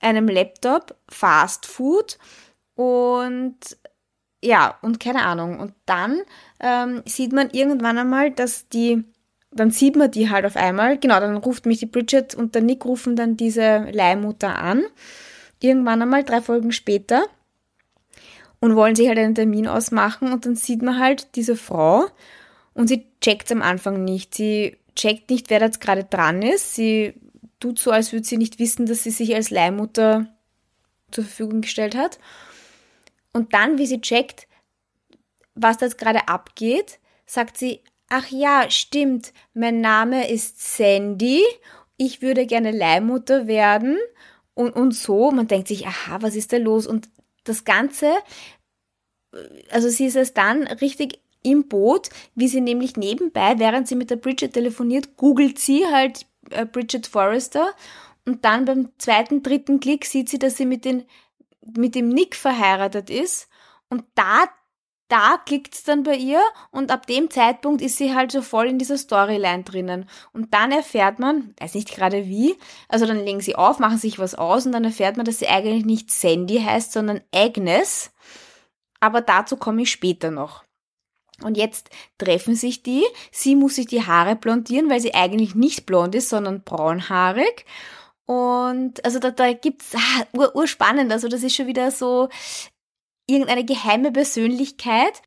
einem 0.00 0.28
Laptop, 0.28 0.96
Fast 1.10 1.66
Food 1.66 2.18
und 2.74 3.56
ja, 4.42 4.78
und 4.82 5.00
keine 5.00 5.24
Ahnung. 5.24 5.58
Und 5.58 5.74
dann 5.84 6.22
ähm, 6.60 7.02
sieht 7.04 7.32
man 7.32 7.50
irgendwann 7.50 7.98
einmal, 7.98 8.30
dass 8.30 8.68
die, 8.68 9.04
dann 9.58 9.70
sieht 9.70 9.96
man 9.96 10.10
die 10.10 10.30
halt 10.30 10.44
auf 10.44 10.56
einmal, 10.56 10.98
genau, 10.98 11.20
dann 11.20 11.36
ruft 11.36 11.66
mich 11.66 11.78
die 11.78 11.86
Bridget 11.86 12.34
und 12.34 12.54
der 12.54 12.62
Nick 12.62 12.84
rufen 12.84 13.16
dann 13.16 13.36
diese 13.36 13.88
Leihmutter 13.90 14.56
an. 14.56 14.84
Irgendwann 15.60 16.02
einmal, 16.02 16.24
drei 16.24 16.40
Folgen 16.40 16.72
später 16.72 17.24
und 18.60 18.76
wollen 18.76 18.94
sich 18.94 19.08
halt 19.08 19.18
einen 19.18 19.34
Termin 19.34 19.66
ausmachen 19.66 20.32
und 20.32 20.46
dann 20.46 20.56
sieht 20.56 20.82
man 20.82 20.98
halt 20.98 21.34
diese 21.36 21.56
Frau 21.56 22.06
und 22.74 22.88
sie 22.88 23.06
checkt 23.20 23.50
am 23.52 23.62
Anfang 23.62 24.04
nicht. 24.04 24.34
Sie 24.34 24.76
checkt 24.94 25.30
nicht, 25.30 25.50
wer 25.50 25.60
da 25.60 25.66
jetzt 25.66 25.80
gerade 25.80 26.04
dran 26.04 26.42
ist. 26.42 26.74
Sie 26.74 27.14
tut 27.60 27.78
so, 27.78 27.90
als 27.90 28.12
würde 28.12 28.26
sie 28.26 28.36
nicht 28.36 28.58
wissen, 28.58 28.86
dass 28.86 29.02
sie 29.02 29.10
sich 29.10 29.34
als 29.34 29.50
Leihmutter 29.50 30.26
zur 31.10 31.24
Verfügung 31.24 31.60
gestellt 31.62 31.96
hat. 31.96 32.18
Und 33.32 33.54
dann, 33.54 33.78
wie 33.78 33.86
sie 33.86 34.00
checkt, 34.00 34.46
was 35.54 35.78
da 35.78 35.86
jetzt 35.86 35.98
gerade 35.98 36.28
abgeht, 36.28 36.98
sagt 37.26 37.56
sie, 37.56 37.80
ach 38.08 38.28
ja, 38.30 38.70
stimmt, 38.70 39.32
mein 39.54 39.80
Name 39.80 40.30
ist 40.30 40.76
Sandy, 40.76 41.42
ich 41.96 42.22
würde 42.22 42.46
gerne 42.46 42.70
Leihmutter 42.70 43.46
werden 43.46 43.98
und, 44.54 44.70
und 44.74 44.92
so. 44.92 45.30
Man 45.30 45.48
denkt 45.48 45.68
sich, 45.68 45.86
aha, 45.86 46.22
was 46.22 46.36
ist 46.36 46.52
da 46.52 46.56
los? 46.56 46.86
Und 46.86 47.08
das 47.44 47.64
Ganze, 47.64 48.12
also 49.70 49.88
sie 49.88 50.06
ist 50.06 50.16
es 50.16 50.32
dann 50.32 50.66
richtig 50.66 51.20
im 51.42 51.68
Boot, 51.68 52.08
wie 52.34 52.48
sie 52.48 52.60
nämlich 52.60 52.96
nebenbei, 52.96 53.58
während 53.58 53.88
sie 53.88 53.96
mit 53.96 54.10
der 54.10 54.16
Bridget 54.16 54.52
telefoniert, 54.52 55.16
googelt 55.16 55.58
sie 55.58 55.86
halt 55.86 56.26
äh, 56.50 56.66
Bridget 56.66 57.06
Forrester 57.06 57.72
und 58.24 58.44
dann 58.44 58.64
beim 58.64 58.90
zweiten, 58.98 59.42
dritten 59.42 59.80
Klick 59.80 60.04
sieht 60.04 60.28
sie, 60.28 60.38
dass 60.38 60.56
sie 60.56 60.66
mit, 60.66 60.84
den, 60.84 61.04
mit 61.76 61.94
dem 61.94 62.08
Nick 62.08 62.34
verheiratet 62.34 63.10
ist 63.10 63.48
und 63.88 64.04
da 64.14 64.44
da 65.08 65.38
klickt's 65.44 65.84
dann 65.84 66.02
bei 66.02 66.16
ihr 66.16 66.42
und 66.70 66.90
ab 66.90 67.06
dem 67.06 67.30
Zeitpunkt 67.30 67.80
ist 67.80 67.96
sie 67.96 68.14
halt 68.14 68.30
so 68.30 68.42
voll 68.42 68.66
in 68.66 68.78
dieser 68.78 68.98
Storyline 68.98 69.64
drinnen. 69.64 70.08
Und 70.32 70.52
dann 70.52 70.70
erfährt 70.70 71.18
man, 71.18 71.54
weiß 71.58 71.74
nicht 71.74 71.90
gerade 71.90 72.26
wie, 72.26 72.56
also 72.88 73.06
dann 73.06 73.24
legen 73.24 73.40
sie 73.40 73.56
auf, 73.56 73.78
machen 73.78 73.98
sich 73.98 74.18
was 74.18 74.34
aus 74.34 74.66
und 74.66 74.72
dann 74.72 74.84
erfährt 74.84 75.16
man, 75.16 75.24
dass 75.24 75.38
sie 75.38 75.48
eigentlich 75.48 75.86
nicht 75.86 76.10
Sandy 76.10 76.60
heißt, 76.60 76.92
sondern 76.92 77.22
Agnes. 77.34 78.10
Aber 79.00 79.22
dazu 79.22 79.56
komme 79.56 79.82
ich 79.82 79.90
später 79.90 80.30
noch. 80.30 80.64
Und 81.42 81.56
jetzt 81.56 81.90
treffen 82.18 82.54
sich 82.54 82.82
die. 82.82 83.04
Sie 83.30 83.54
muss 83.54 83.76
sich 83.76 83.86
die 83.86 84.04
Haare 84.04 84.36
blondieren, 84.36 84.90
weil 84.90 85.00
sie 85.00 85.14
eigentlich 85.14 85.54
nicht 85.54 85.86
blond 85.86 86.14
ist, 86.16 86.28
sondern 86.28 86.64
braunhaarig. 86.64 87.64
Und 88.26 89.02
also 89.04 89.20
da, 89.20 89.30
da 89.30 89.52
gibt's 89.54 89.94
ah, 89.94 90.26
ur, 90.36 90.54
urspannend, 90.54 91.10
also 91.12 91.28
das 91.28 91.42
ist 91.42 91.54
schon 91.54 91.66
wieder 91.66 91.90
so 91.90 92.28
irgendeine 93.28 93.64
geheime 93.64 94.10
Persönlichkeit. 94.10 95.22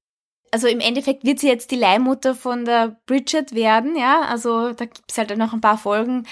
Also 0.52 0.68
im 0.68 0.82
Endeffekt 0.82 1.24
wird 1.24 1.40
sie 1.40 1.48
jetzt 1.48 1.72
die 1.72 1.78
Leihmutter 1.78 2.36
von 2.36 2.66
der 2.66 3.00
Bridget 3.06 3.56
werden, 3.56 3.96
ja. 3.96 4.22
Also 4.22 4.74
da 4.74 4.86
gibt's 4.86 5.18
halt 5.18 5.36
noch 5.38 5.54
ein 5.54 5.62
paar 5.62 5.78
Folgen, 5.78 6.28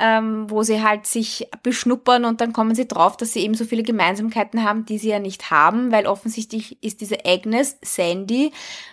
ähm, 0.00 0.48
wo 0.48 0.62
sie 0.62 0.82
halt 0.82 1.06
sich 1.06 1.48
beschnuppern 1.62 2.24
und 2.24 2.40
dann 2.40 2.52
kommen 2.52 2.74
sie 2.74 2.88
drauf, 2.88 3.16
dass 3.16 3.32
sie 3.32 3.40
eben 3.40 3.54
so 3.54 3.64
viele 3.64 3.82
Gemeinsamkeiten 3.82 4.64
haben, 4.64 4.86
die 4.86 4.98
sie 4.98 5.08
ja 5.08 5.18
nicht 5.18 5.50
haben, 5.50 5.92
weil 5.92 6.06
offensichtlich 6.06 6.82
ist 6.82 7.00
diese 7.00 7.26
Agnes, 7.26 7.78
Sandy, 7.82 8.52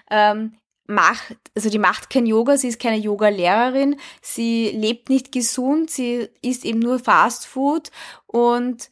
ähm, 0.10 0.58
macht, 0.88 1.38
also 1.56 1.70
die 1.70 1.80
macht 1.80 2.10
kein 2.10 2.26
Yoga, 2.26 2.58
sie 2.58 2.68
ist 2.68 2.80
keine 2.80 2.98
Yoga-Lehrerin, 2.98 3.98
sie 4.22 4.70
lebt 4.70 5.10
nicht 5.10 5.32
gesund, 5.32 5.90
sie 5.90 6.28
isst 6.42 6.66
eben 6.66 6.80
nur 6.80 7.00
Fast 7.00 7.46
Food 7.46 7.92
und 8.28 8.90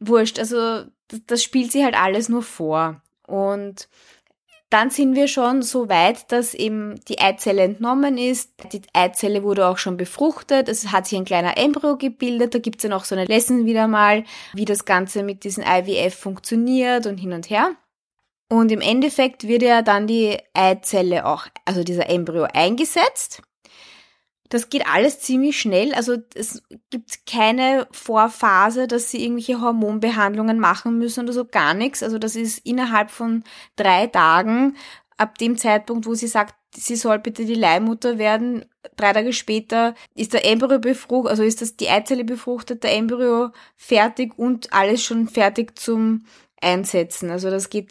wurscht, 0.00 0.38
also 0.38 0.84
das 1.26 1.42
spielt 1.42 1.72
sie 1.72 1.84
halt 1.84 1.94
alles 1.98 2.28
nur 2.28 2.42
vor. 2.42 3.00
Und 3.26 3.88
dann 4.72 4.88
sind 4.88 5.14
wir 5.14 5.28
schon 5.28 5.60
so 5.60 5.90
weit, 5.90 6.32
dass 6.32 6.54
eben 6.54 6.98
die 7.06 7.18
Eizelle 7.18 7.62
entnommen 7.62 8.16
ist. 8.16 8.52
Die 8.72 8.80
Eizelle 8.94 9.42
wurde 9.42 9.66
auch 9.66 9.76
schon 9.76 9.98
befruchtet. 9.98 10.66
Es 10.68 10.90
hat 10.92 11.06
sich 11.06 11.18
ein 11.18 11.26
kleiner 11.26 11.58
Embryo 11.58 11.98
gebildet. 11.98 12.54
Da 12.54 12.58
gibt 12.58 12.78
es 12.78 12.84
ja 12.84 12.88
noch 12.88 13.04
so 13.04 13.14
eine 13.14 13.26
Lesson 13.26 13.66
wieder 13.66 13.86
mal, 13.86 14.24
wie 14.54 14.64
das 14.64 14.86
Ganze 14.86 15.24
mit 15.24 15.44
diesem 15.44 15.62
IVF 15.62 16.14
funktioniert 16.14 17.06
und 17.06 17.18
hin 17.18 17.34
und 17.34 17.50
her. 17.50 17.72
Und 18.48 18.72
im 18.72 18.80
Endeffekt 18.80 19.46
wird 19.46 19.62
ja 19.62 19.82
dann 19.82 20.06
die 20.06 20.38
Eizelle 20.54 21.26
auch, 21.26 21.46
also 21.66 21.84
dieser 21.84 22.08
Embryo 22.08 22.44
eingesetzt. 22.44 23.42
Das 24.52 24.68
geht 24.68 24.86
alles 24.86 25.18
ziemlich 25.18 25.58
schnell. 25.58 25.94
Also 25.94 26.18
es 26.34 26.62
gibt 26.90 27.24
keine 27.24 27.88
Vorphase, 27.90 28.86
dass 28.86 29.10
sie 29.10 29.24
irgendwelche 29.24 29.62
Hormonbehandlungen 29.62 30.58
machen 30.58 30.98
müssen 30.98 31.24
oder 31.24 31.32
so 31.32 31.46
gar 31.46 31.72
nichts. 31.72 32.02
Also 32.02 32.18
das 32.18 32.36
ist 32.36 32.58
innerhalb 32.66 33.10
von 33.10 33.44
drei 33.76 34.08
Tagen, 34.08 34.76
ab 35.16 35.38
dem 35.38 35.56
Zeitpunkt, 35.56 36.04
wo 36.04 36.12
sie 36.12 36.26
sagt, 36.26 36.54
sie 36.76 36.96
soll 36.96 37.18
bitte 37.18 37.46
die 37.46 37.54
Leihmutter 37.54 38.18
werden, 38.18 38.66
drei 38.96 39.14
Tage 39.14 39.32
später 39.32 39.94
ist 40.14 40.34
der 40.34 40.44
Embryo 40.44 40.78
befruchtet, 40.78 41.30
also 41.30 41.44
ist 41.44 41.62
das 41.62 41.78
die 41.78 41.88
Eizelle 41.88 42.24
befruchtet, 42.24 42.84
der 42.84 42.94
Embryo 42.94 43.52
fertig 43.74 44.38
und 44.38 44.70
alles 44.74 45.02
schon 45.02 45.28
fertig 45.28 45.78
zum 45.78 46.26
Einsetzen. 46.60 47.30
Also 47.30 47.48
das 47.48 47.70
geht 47.70 47.90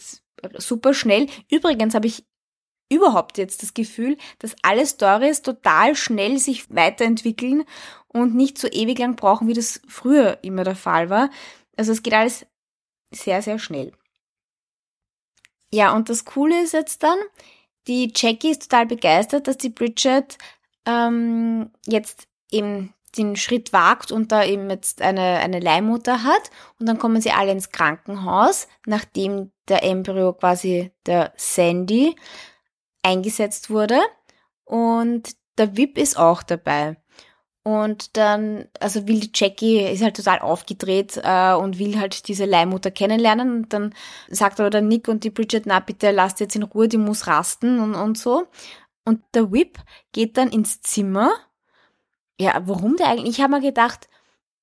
super 0.60 0.94
schnell. 0.94 1.26
Übrigens 1.50 1.96
habe 1.96 2.06
ich 2.06 2.24
überhaupt 2.92 3.38
jetzt 3.38 3.64
das 3.64 3.74
Gefühl, 3.74 4.18
dass 4.40 4.56
alle 4.62 4.86
Stories 4.86 5.42
total 5.42 5.96
schnell 5.96 6.38
sich 6.38 6.70
weiterentwickeln 6.70 7.64
und 8.08 8.36
nicht 8.36 8.58
so 8.58 8.68
ewig 8.68 9.00
lang 9.00 9.16
brauchen, 9.16 9.48
wie 9.48 9.54
das 9.54 9.82
früher 9.88 10.40
immer 10.44 10.64
der 10.64 10.76
Fall 10.76 11.10
war. 11.10 11.30
Also 11.78 11.94
es 11.94 12.04
geht 12.04 12.14
alles 12.14 12.46
sehr, 13.12 13.42
sehr 13.42 13.60
schnell. 13.60 13.94
Ja, 15.74 15.96
und 15.96 16.10
das 16.10 16.26
Coole 16.26 16.62
ist 16.62 16.74
jetzt 16.74 17.02
dann, 17.02 17.18
die 17.88 18.12
Jackie 18.14 18.52
ist 18.52 18.64
total 18.64 18.86
begeistert, 18.86 19.48
dass 19.48 19.58
die 19.58 19.70
Bridget 19.70 20.38
ähm, 20.86 21.72
jetzt 21.88 22.28
eben 22.52 22.94
den 23.18 23.36
Schritt 23.36 23.74
wagt 23.74 24.12
und 24.12 24.32
da 24.32 24.44
eben 24.44 24.70
jetzt 24.70 25.02
eine, 25.02 25.40
eine 25.40 25.60
Leihmutter 25.60 26.24
hat 26.24 26.50
und 26.80 26.86
dann 26.88 26.98
kommen 26.98 27.22
sie 27.22 27.32
alle 27.32 27.52
ins 27.52 27.72
Krankenhaus, 27.72 28.68
nachdem 28.86 29.52
der 29.68 29.84
Embryo 29.84 30.34
quasi 30.34 30.92
der 31.06 31.34
Sandy 31.36 32.16
eingesetzt 33.04 33.70
wurde 33.70 34.00
und 34.66 35.36
der 35.58 35.78
VIP 35.78 35.98
ist 35.98 36.18
auch 36.18 36.44
dabei. 36.44 36.98
Und 37.64 38.18
dann, 38.18 38.66
also 38.80 39.08
will 39.08 39.20
die 39.20 39.32
Jackie, 39.36 39.82
ist 39.82 40.02
halt 40.02 40.16
total 40.16 40.40
aufgedreht 40.40 41.22
äh, 41.24 41.54
und 41.54 41.78
will 41.78 42.00
halt 42.00 42.28
diese 42.28 42.46
Leihmutter 42.46 42.90
kennenlernen. 42.90 43.52
Und 43.52 43.74
dann 43.74 43.94
sagt 44.30 44.60
aber 44.60 44.72
der 44.72 44.82
Nick 44.82 45.08
und 45.08 45.24
die 45.24 45.30
Bridget, 45.30 45.68
na 45.68 45.80
bitte 45.80 46.10
lasst 46.10 46.40
jetzt 46.40 46.56
in 46.56 46.64
Ruhe, 46.64 46.88
die 46.88 46.98
muss 46.98 47.28
rasten 47.28 47.80
und, 47.80 47.94
und 47.94 48.18
so. 48.18 48.48
Und 49.06 49.22
der 49.36 49.52
Whip 49.52 49.78
geht 50.12 50.38
dann 50.38 50.50
ins 50.50 50.82
Zimmer 50.82 51.32
ja, 52.42 52.60
warum 52.66 52.96
der 52.98 53.08
eigentlich? 53.08 53.38
Ich 53.38 53.42
habe 53.44 53.54
mir 53.56 53.62
gedacht, 53.62 54.10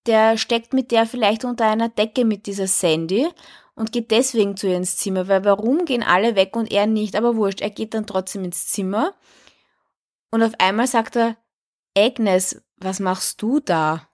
der 0.07 0.37
steckt 0.37 0.72
mit 0.72 0.90
der 0.90 1.07
vielleicht 1.07 1.44
unter 1.44 1.66
einer 1.66 1.88
Decke 1.88 2.24
mit 2.24 2.46
dieser 2.46 2.66
Sandy 2.66 3.29
und 3.79 3.93
geht 3.93 4.11
deswegen 4.11 4.57
zu 4.57 4.67
ihr 4.67 4.77
ins 4.77 4.97
Zimmer, 4.97 5.29
weil 5.29 5.45
warum 5.45 5.85
gehen 5.85 6.03
alle 6.03 6.35
weg 6.35 6.57
und 6.57 6.71
er 6.71 6.87
nicht? 6.87 7.14
Aber 7.14 7.37
wurscht, 7.37 7.61
er 7.61 7.71
geht 7.71 7.95
dann 7.95 8.07
trotzdem 8.07 8.45
ins 8.45 8.67
Zimmer 8.67 9.14
und 10.31 10.43
auf 10.43 10.53
einmal 10.59 10.88
sagt 10.88 11.17
er, 11.17 11.37
Agnes, 11.97 12.61
was 12.77 13.01
machst 13.01 13.41
du 13.41 13.61
da? 13.61 14.09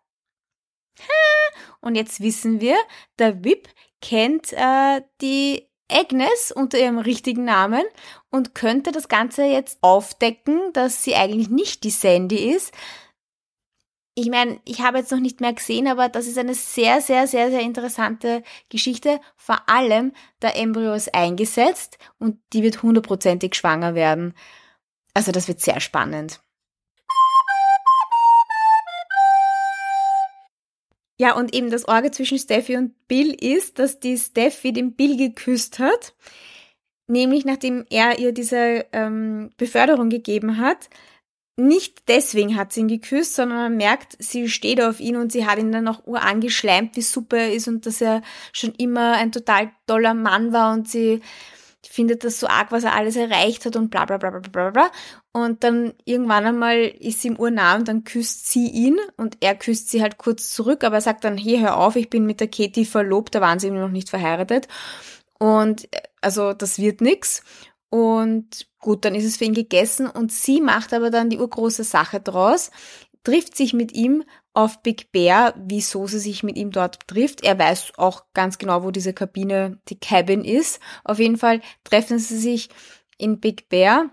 Und 1.80 1.96
jetzt 1.96 2.20
wissen 2.20 2.60
wir, 2.60 2.76
der 3.18 3.44
Wip 3.44 3.68
kennt 4.00 4.52
äh, 4.52 5.02
die 5.20 5.68
Agnes 5.90 6.52
unter 6.52 6.78
ihrem 6.78 6.98
richtigen 6.98 7.44
Namen 7.44 7.84
und 8.30 8.54
könnte 8.54 8.92
das 8.92 9.08
Ganze 9.08 9.44
jetzt 9.44 9.78
aufdecken, 9.82 10.72
dass 10.72 11.04
sie 11.04 11.14
eigentlich 11.14 11.50
nicht 11.50 11.84
die 11.84 11.90
Sandy 11.90 12.50
ist, 12.50 12.72
ich 14.16 14.30
meine, 14.30 14.60
ich 14.64 14.80
habe 14.80 14.98
jetzt 14.98 15.10
noch 15.10 15.18
nicht 15.18 15.40
mehr 15.40 15.52
gesehen, 15.52 15.88
aber 15.88 16.08
das 16.08 16.26
ist 16.26 16.38
eine 16.38 16.54
sehr, 16.54 17.00
sehr, 17.00 17.26
sehr, 17.26 17.50
sehr 17.50 17.60
interessante 17.60 18.44
Geschichte. 18.68 19.20
Vor 19.36 19.68
allem, 19.68 20.12
der 20.40 20.56
Embryo 20.56 20.94
ist 20.94 21.14
eingesetzt 21.14 21.98
und 22.18 22.38
die 22.52 22.62
wird 22.62 22.82
hundertprozentig 22.82 23.56
schwanger 23.56 23.94
werden. 23.96 24.34
Also 25.14 25.32
das 25.32 25.48
wird 25.48 25.60
sehr 25.60 25.80
spannend. 25.80 26.40
Ja, 31.18 31.34
und 31.36 31.54
eben 31.54 31.70
das 31.70 31.86
Orge 31.86 32.10
zwischen 32.10 32.38
Steffi 32.38 32.76
und 32.76 32.94
Bill 33.06 33.32
ist, 33.32 33.78
dass 33.78 34.00
die 34.00 34.18
Steffi 34.18 34.72
den 34.72 34.94
Bill 34.94 35.16
geküsst 35.16 35.78
hat. 35.78 36.14
Nämlich 37.06 37.44
nachdem 37.44 37.84
er 37.90 38.18
ihr 38.18 38.32
diese 38.32 38.86
ähm, 38.92 39.50
Beförderung 39.56 40.08
gegeben 40.08 40.58
hat, 40.58 40.88
nicht 41.56 42.08
deswegen 42.08 42.56
hat 42.56 42.72
sie 42.72 42.80
ihn 42.80 42.88
geküsst, 42.88 43.36
sondern 43.36 43.58
man 43.58 43.76
merkt, 43.76 44.16
sie 44.18 44.48
steht 44.48 44.80
auf 44.80 44.98
ihn 44.98 45.16
und 45.16 45.30
sie 45.30 45.46
hat 45.46 45.58
ihn 45.58 45.70
dann 45.70 45.86
auch 45.86 46.04
urangeschleimt, 46.06 46.96
wie 46.96 47.02
super 47.02 47.36
er 47.36 47.52
ist 47.52 47.68
und 47.68 47.86
dass 47.86 48.00
er 48.00 48.22
schon 48.52 48.72
immer 48.76 49.12
ein 49.12 49.30
total 49.30 49.70
toller 49.86 50.14
Mann 50.14 50.52
war 50.52 50.72
und 50.72 50.88
sie 50.88 51.20
findet 51.88 52.24
das 52.24 52.40
so 52.40 52.48
arg, 52.48 52.72
was 52.72 52.84
er 52.84 52.94
alles 52.94 53.14
erreicht 53.14 53.66
hat 53.66 53.76
und 53.76 53.90
bla 53.90 54.04
bla 54.04 54.16
bla 54.16 54.30
bla 54.30 54.40
bla 54.40 54.70
bla. 54.70 54.90
Und 55.32 55.64
dann 55.64 55.92
irgendwann 56.04 56.46
einmal 56.46 56.78
ist 56.78 57.22
sie 57.22 57.28
ihm 57.28 57.38
urnah 57.38 57.76
und 57.76 57.88
dann 57.88 58.04
küsst 58.04 58.48
sie 58.50 58.68
ihn 58.68 58.98
und 59.16 59.36
er 59.40 59.54
küsst 59.54 59.90
sie 59.90 60.02
halt 60.02 60.18
kurz 60.18 60.50
zurück, 60.50 60.82
aber 60.82 60.96
er 60.96 61.00
sagt 61.02 61.24
dann, 61.24 61.36
hey, 61.36 61.58
hör 61.60 61.76
auf, 61.76 61.96
ich 61.96 62.10
bin 62.10 62.26
mit 62.26 62.40
der 62.40 62.48
Katie 62.48 62.84
verlobt, 62.84 63.34
da 63.34 63.40
waren 63.40 63.58
sie 63.58 63.68
eben 63.68 63.78
noch 63.78 63.90
nicht 63.90 64.10
verheiratet. 64.10 64.66
Und 65.38 65.88
also 66.20 66.52
das 66.52 66.78
wird 66.78 67.00
nix. 67.00 67.42
Und 67.94 68.66
gut, 68.80 69.04
dann 69.04 69.14
ist 69.14 69.24
es 69.24 69.36
für 69.36 69.44
ihn 69.44 69.54
gegessen 69.54 70.08
und 70.08 70.32
sie 70.32 70.60
macht 70.60 70.92
aber 70.92 71.12
dann 71.12 71.30
die 71.30 71.38
urgroße 71.38 71.84
Sache 71.84 72.18
draus, 72.18 72.72
trifft 73.22 73.56
sich 73.56 73.72
mit 73.72 73.92
ihm 73.92 74.24
auf 74.52 74.82
Big 74.82 75.12
Bear, 75.12 75.54
wieso 75.56 76.08
sie 76.08 76.18
sich 76.18 76.42
mit 76.42 76.56
ihm 76.56 76.72
dort 76.72 77.06
trifft. 77.06 77.44
Er 77.44 77.56
weiß 77.56 77.92
auch 77.96 78.24
ganz 78.34 78.58
genau, 78.58 78.82
wo 78.82 78.90
diese 78.90 79.12
Kabine, 79.12 79.78
die 79.88 80.00
Cabin 80.00 80.44
ist. 80.44 80.80
Auf 81.04 81.20
jeden 81.20 81.36
Fall 81.36 81.60
treffen 81.84 82.18
sie 82.18 82.36
sich 82.36 82.68
in 83.16 83.38
Big 83.38 83.68
Bear 83.68 84.10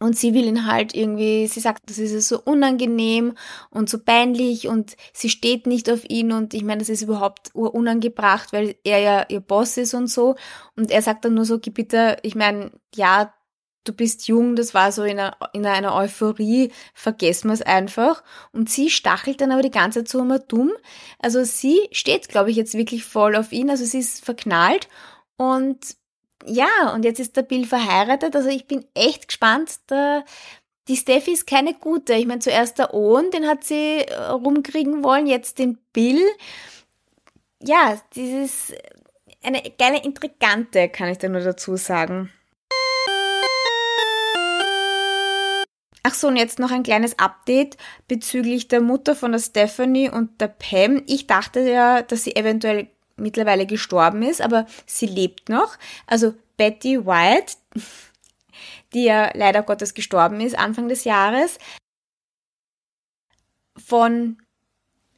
und 0.00 0.18
sie 0.18 0.34
will 0.34 0.44
ihn 0.44 0.66
halt 0.66 0.94
irgendwie, 0.94 1.46
sie 1.46 1.60
sagt, 1.60 1.88
das 1.88 1.98
ist 1.98 2.28
so 2.28 2.40
unangenehm 2.42 3.34
und 3.70 3.88
so 3.88 3.98
peinlich 3.98 4.68
und 4.68 4.96
sie 5.12 5.30
steht 5.30 5.66
nicht 5.66 5.90
auf 5.90 6.08
ihn 6.08 6.32
und 6.32 6.52
ich 6.52 6.64
meine, 6.64 6.80
das 6.80 6.88
ist 6.88 7.02
überhaupt 7.02 7.54
unangebracht, 7.54 8.52
weil 8.52 8.76
er 8.84 8.98
ja 8.98 9.26
ihr 9.28 9.40
Boss 9.40 9.76
ist 9.76 9.94
und 9.94 10.08
so. 10.08 10.34
Und 10.76 10.90
er 10.90 11.00
sagt 11.00 11.24
dann 11.24 11.34
nur 11.34 11.44
so, 11.44 11.58
gib 11.58 11.74
bitte, 11.74 12.16
ich 12.22 12.34
meine, 12.34 12.72
ja, 12.94 13.32
du 13.84 13.92
bist 13.92 14.26
jung, 14.28 14.56
das 14.56 14.74
war 14.74 14.92
so 14.92 15.04
in 15.04 15.18
einer, 15.18 15.36
in 15.52 15.66
einer 15.66 15.94
Euphorie, 15.94 16.72
vergessen 16.94 17.48
wir 17.48 17.54
es 17.54 17.62
einfach. 17.62 18.24
Und 18.52 18.68
sie 18.70 18.90
stachelt 18.90 19.40
dann 19.40 19.52
aber 19.52 19.62
die 19.62 19.70
ganze 19.70 20.00
Zeit 20.00 20.08
so 20.08 20.20
immer 20.20 20.38
dumm. 20.38 20.72
Also 21.18 21.44
sie 21.44 21.88
steht, 21.92 22.28
glaube 22.28 22.50
ich, 22.50 22.56
jetzt 22.56 22.74
wirklich 22.74 23.04
voll 23.04 23.36
auf 23.36 23.52
ihn, 23.52 23.70
also 23.70 23.84
sie 23.84 24.00
ist 24.00 24.24
verknallt 24.24 24.88
und 25.36 25.96
ja, 26.46 26.92
und 26.94 27.04
jetzt 27.04 27.20
ist 27.20 27.36
der 27.36 27.42
Bill 27.42 27.66
verheiratet. 27.66 28.36
Also 28.36 28.48
ich 28.48 28.66
bin 28.66 28.84
echt 28.94 29.28
gespannt. 29.28 29.78
Der, 29.90 30.24
die 30.88 30.96
Steffi 30.96 31.32
ist 31.32 31.46
keine 31.46 31.74
gute. 31.74 32.14
Ich 32.14 32.26
meine, 32.26 32.40
zuerst 32.40 32.78
der 32.78 32.92
Owen, 32.92 33.30
den 33.30 33.46
hat 33.46 33.64
sie 33.64 34.00
äh, 34.00 34.14
rumkriegen 34.14 35.02
wollen, 35.02 35.26
jetzt 35.26 35.58
den 35.58 35.78
Bill. 35.92 36.22
Ja, 37.62 37.98
dieses 38.14 38.72
eine 39.42 39.62
geile 39.78 40.02
Intrigante, 40.02 40.88
kann 40.88 41.08
ich 41.08 41.18
da 41.18 41.28
nur 41.28 41.40
dazu 41.40 41.76
sagen. 41.76 42.30
Ach 46.06 46.12
so, 46.12 46.28
und 46.28 46.36
jetzt 46.36 46.58
noch 46.58 46.70
ein 46.70 46.82
kleines 46.82 47.18
Update 47.18 47.78
bezüglich 48.08 48.68
der 48.68 48.82
Mutter 48.82 49.16
von 49.16 49.32
der 49.32 49.38
Stephanie 49.38 50.10
und 50.10 50.38
der 50.42 50.48
Pam. 50.48 51.02
Ich 51.06 51.26
dachte 51.26 51.60
ja, 51.60 52.02
dass 52.02 52.24
sie 52.24 52.36
eventuell 52.36 52.88
mittlerweile 53.16 53.66
gestorben 53.66 54.22
ist, 54.22 54.40
aber 54.40 54.66
sie 54.86 55.06
lebt 55.06 55.48
noch. 55.48 55.76
Also 56.06 56.34
Betty 56.56 57.04
White, 57.06 57.54
die 58.92 59.04
ja 59.04 59.30
leider 59.34 59.62
Gottes 59.62 59.94
gestorben 59.94 60.40
ist 60.40 60.58
Anfang 60.58 60.88
des 60.88 61.04
Jahres, 61.04 61.58
von 63.76 64.38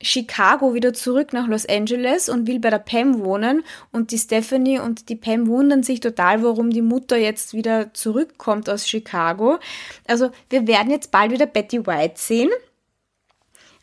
Chicago 0.03 0.75
wieder 0.75 0.93
zurück 0.93 1.33
nach 1.33 1.49
Los 1.49 1.67
Angeles 1.67 2.29
und 2.29 2.47
will 2.47 2.61
bei 2.61 2.69
der 2.69 2.79
Pam 2.79 3.25
wohnen 3.25 3.65
und 3.93 4.11
die 4.11 4.19
Stephanie 4.19 4.79
und 4.79 5.09
die 5.09 5.17
Pam 5.17 5.47
wundern 5.47 5.83
sich 5.83 6.01
total, 6.01 6.43
warum 6.43 6.71
die 6.71 6.83
Mutter 6.83 7.17
jetzt 7.17 7.55
wieder 7.55 7.95
zurückkommt 7.95 8.69
aus 8.69 8.89
Chicago. 8.89 9.59
Also 10.07 10.31
wir 10.51 10.67
werden 10.67 10.91
jetzt 10.91 11.11
bald 11.11 11.33
wieder 11.33 11.47
Betty 11.47 11.87
White 11.87 12.15
sehen. 12.17 12.51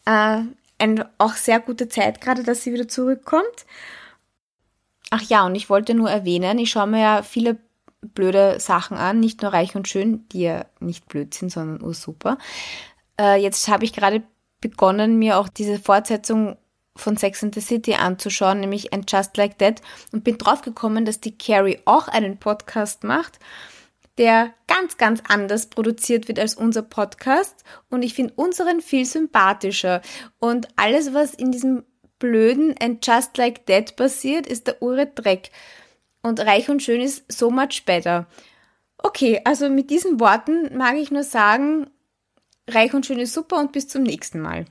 Äh, 0.05 0.41
eine 0.77 1.09
auch 1.17 1.33
sehr 1.33 1.59
gute 1.59 1.87
Zeit 1.87 2.21
gerade, 2.21 2.43
dass 2.43 2.63
sie 2.63 2.73
wieder 2.73 2.87
zurückkommt. 2.87 3.65
Ach 5.15 5.21
ja, 5.21 5.45
und 5.45 5.53
ich 5.53 5.69
wollte 5.69 5.93
nur 5.93 6.09
erwähnen, 6.09 6.57
ich 6.57 6.71
schaue 6.71 6.87
mir 6.87 6.99
ja 6.99 7.21
viele 7.21 7.59
blöde 8.01 8.59
Sachen 8.59 8.97
an, 8.97 9.19
nicht 9.19 9.43
nur 9.43 9.53
reich 9.53 9.75
und 9.75 9.87
schön, 9.87 10.27
die 10.29 10.41
ja 10.41 10.65
nicht 10.79 11.07
blöd 11.07 11.35
sind, 11.35 11.51
sondern 11.51 11.83
ursuper. 11.83 12.39
Äh, 13.19 13.39
jetzt 13.39 13.67
habe 13.67 13.85
ich 13.85 13.93
gerade 13.93 14.23
begonnen, 14.59 15.19
mir 15.19 15.37
auch 15.37 15.49
diese 15.49 15.77
Fortsetzung 15.77 16.57
von 16.95 17.15
Sex 17.15 17.43
and 17.43 17.53
the 17.53 17.61
City 17.61 17.93
anzuschauen, 17.93 18.59
nämlich 18.59 18.91
And 18.91 19.11
Just 19.11 19.37
Like 19.37 19.59
That, 19.59 19.83
und 20.11 20.23
bin 20.23 20.39
draufgekommen, 20.39 21.05
dass 21.05 21.19
die 21.19 21.37
Carrie 21.37 21.77
auch 21.85 22.07
einen 22.07 22.39
Podcast 22.39 23.03
macht, 23.03 23.37
der 24.17 24.51
ganz, 24.65 24.97
ganz 24.97 25.21
anders 25.27 25.67
produziert 25.67 26.27
wird 26.27 26.39
als 26.39 26.55
unser 26.55 26.81
Podcast. 26.81 27.63
Und 27.91 28.01
ich 28.01 28.15
finde 28.15 28.33
unseren 28.35 28.81
viel 28.81 29.05
sympathischer. 29.05 30.01
Und 30.39 30.69
alles, 30.75 31.13
was 31.13 31.35
in 31.35 31.51
diesem 31.51 31.83
blöden 32.23 32.73
And 32.81 33.05
Just 33.05 33.37
Like 33.37 33.65
That 33.65 33.97
passiert, 33.97 34.47
ist 34.47 34.67
der 34.67 34.81
Ure 34.81 35.07
Dreck. 35.07 35.51
Und 36.21 36.39
reich 36.39 36.69
und 36.69 36.81
schön 36.81 37.01
ist 37.01 37.29
so 37.29 37.51
much 37.51 37.83
better. 37.85 38.27
Okay, 38.97 39.41
also 39.43 39.69
mit 39.69 39.89
diesen 39.89 40.21
Worten 40.21 40.77
mag 40.77 40.95
ich 40.95 41.11
nur 41.11 41.23
sagen, 41.23 41.87
Reich 42.69 42.93
und 42.93 43.05
schön 43.05 43.19
ist 43.19 43.33
super 43.33 43.59
und 43.59 43.73
bis 43.73 43.89
zum 43.89 44.03
nächsten 44.03 44.39
Mal. 44.39 44.63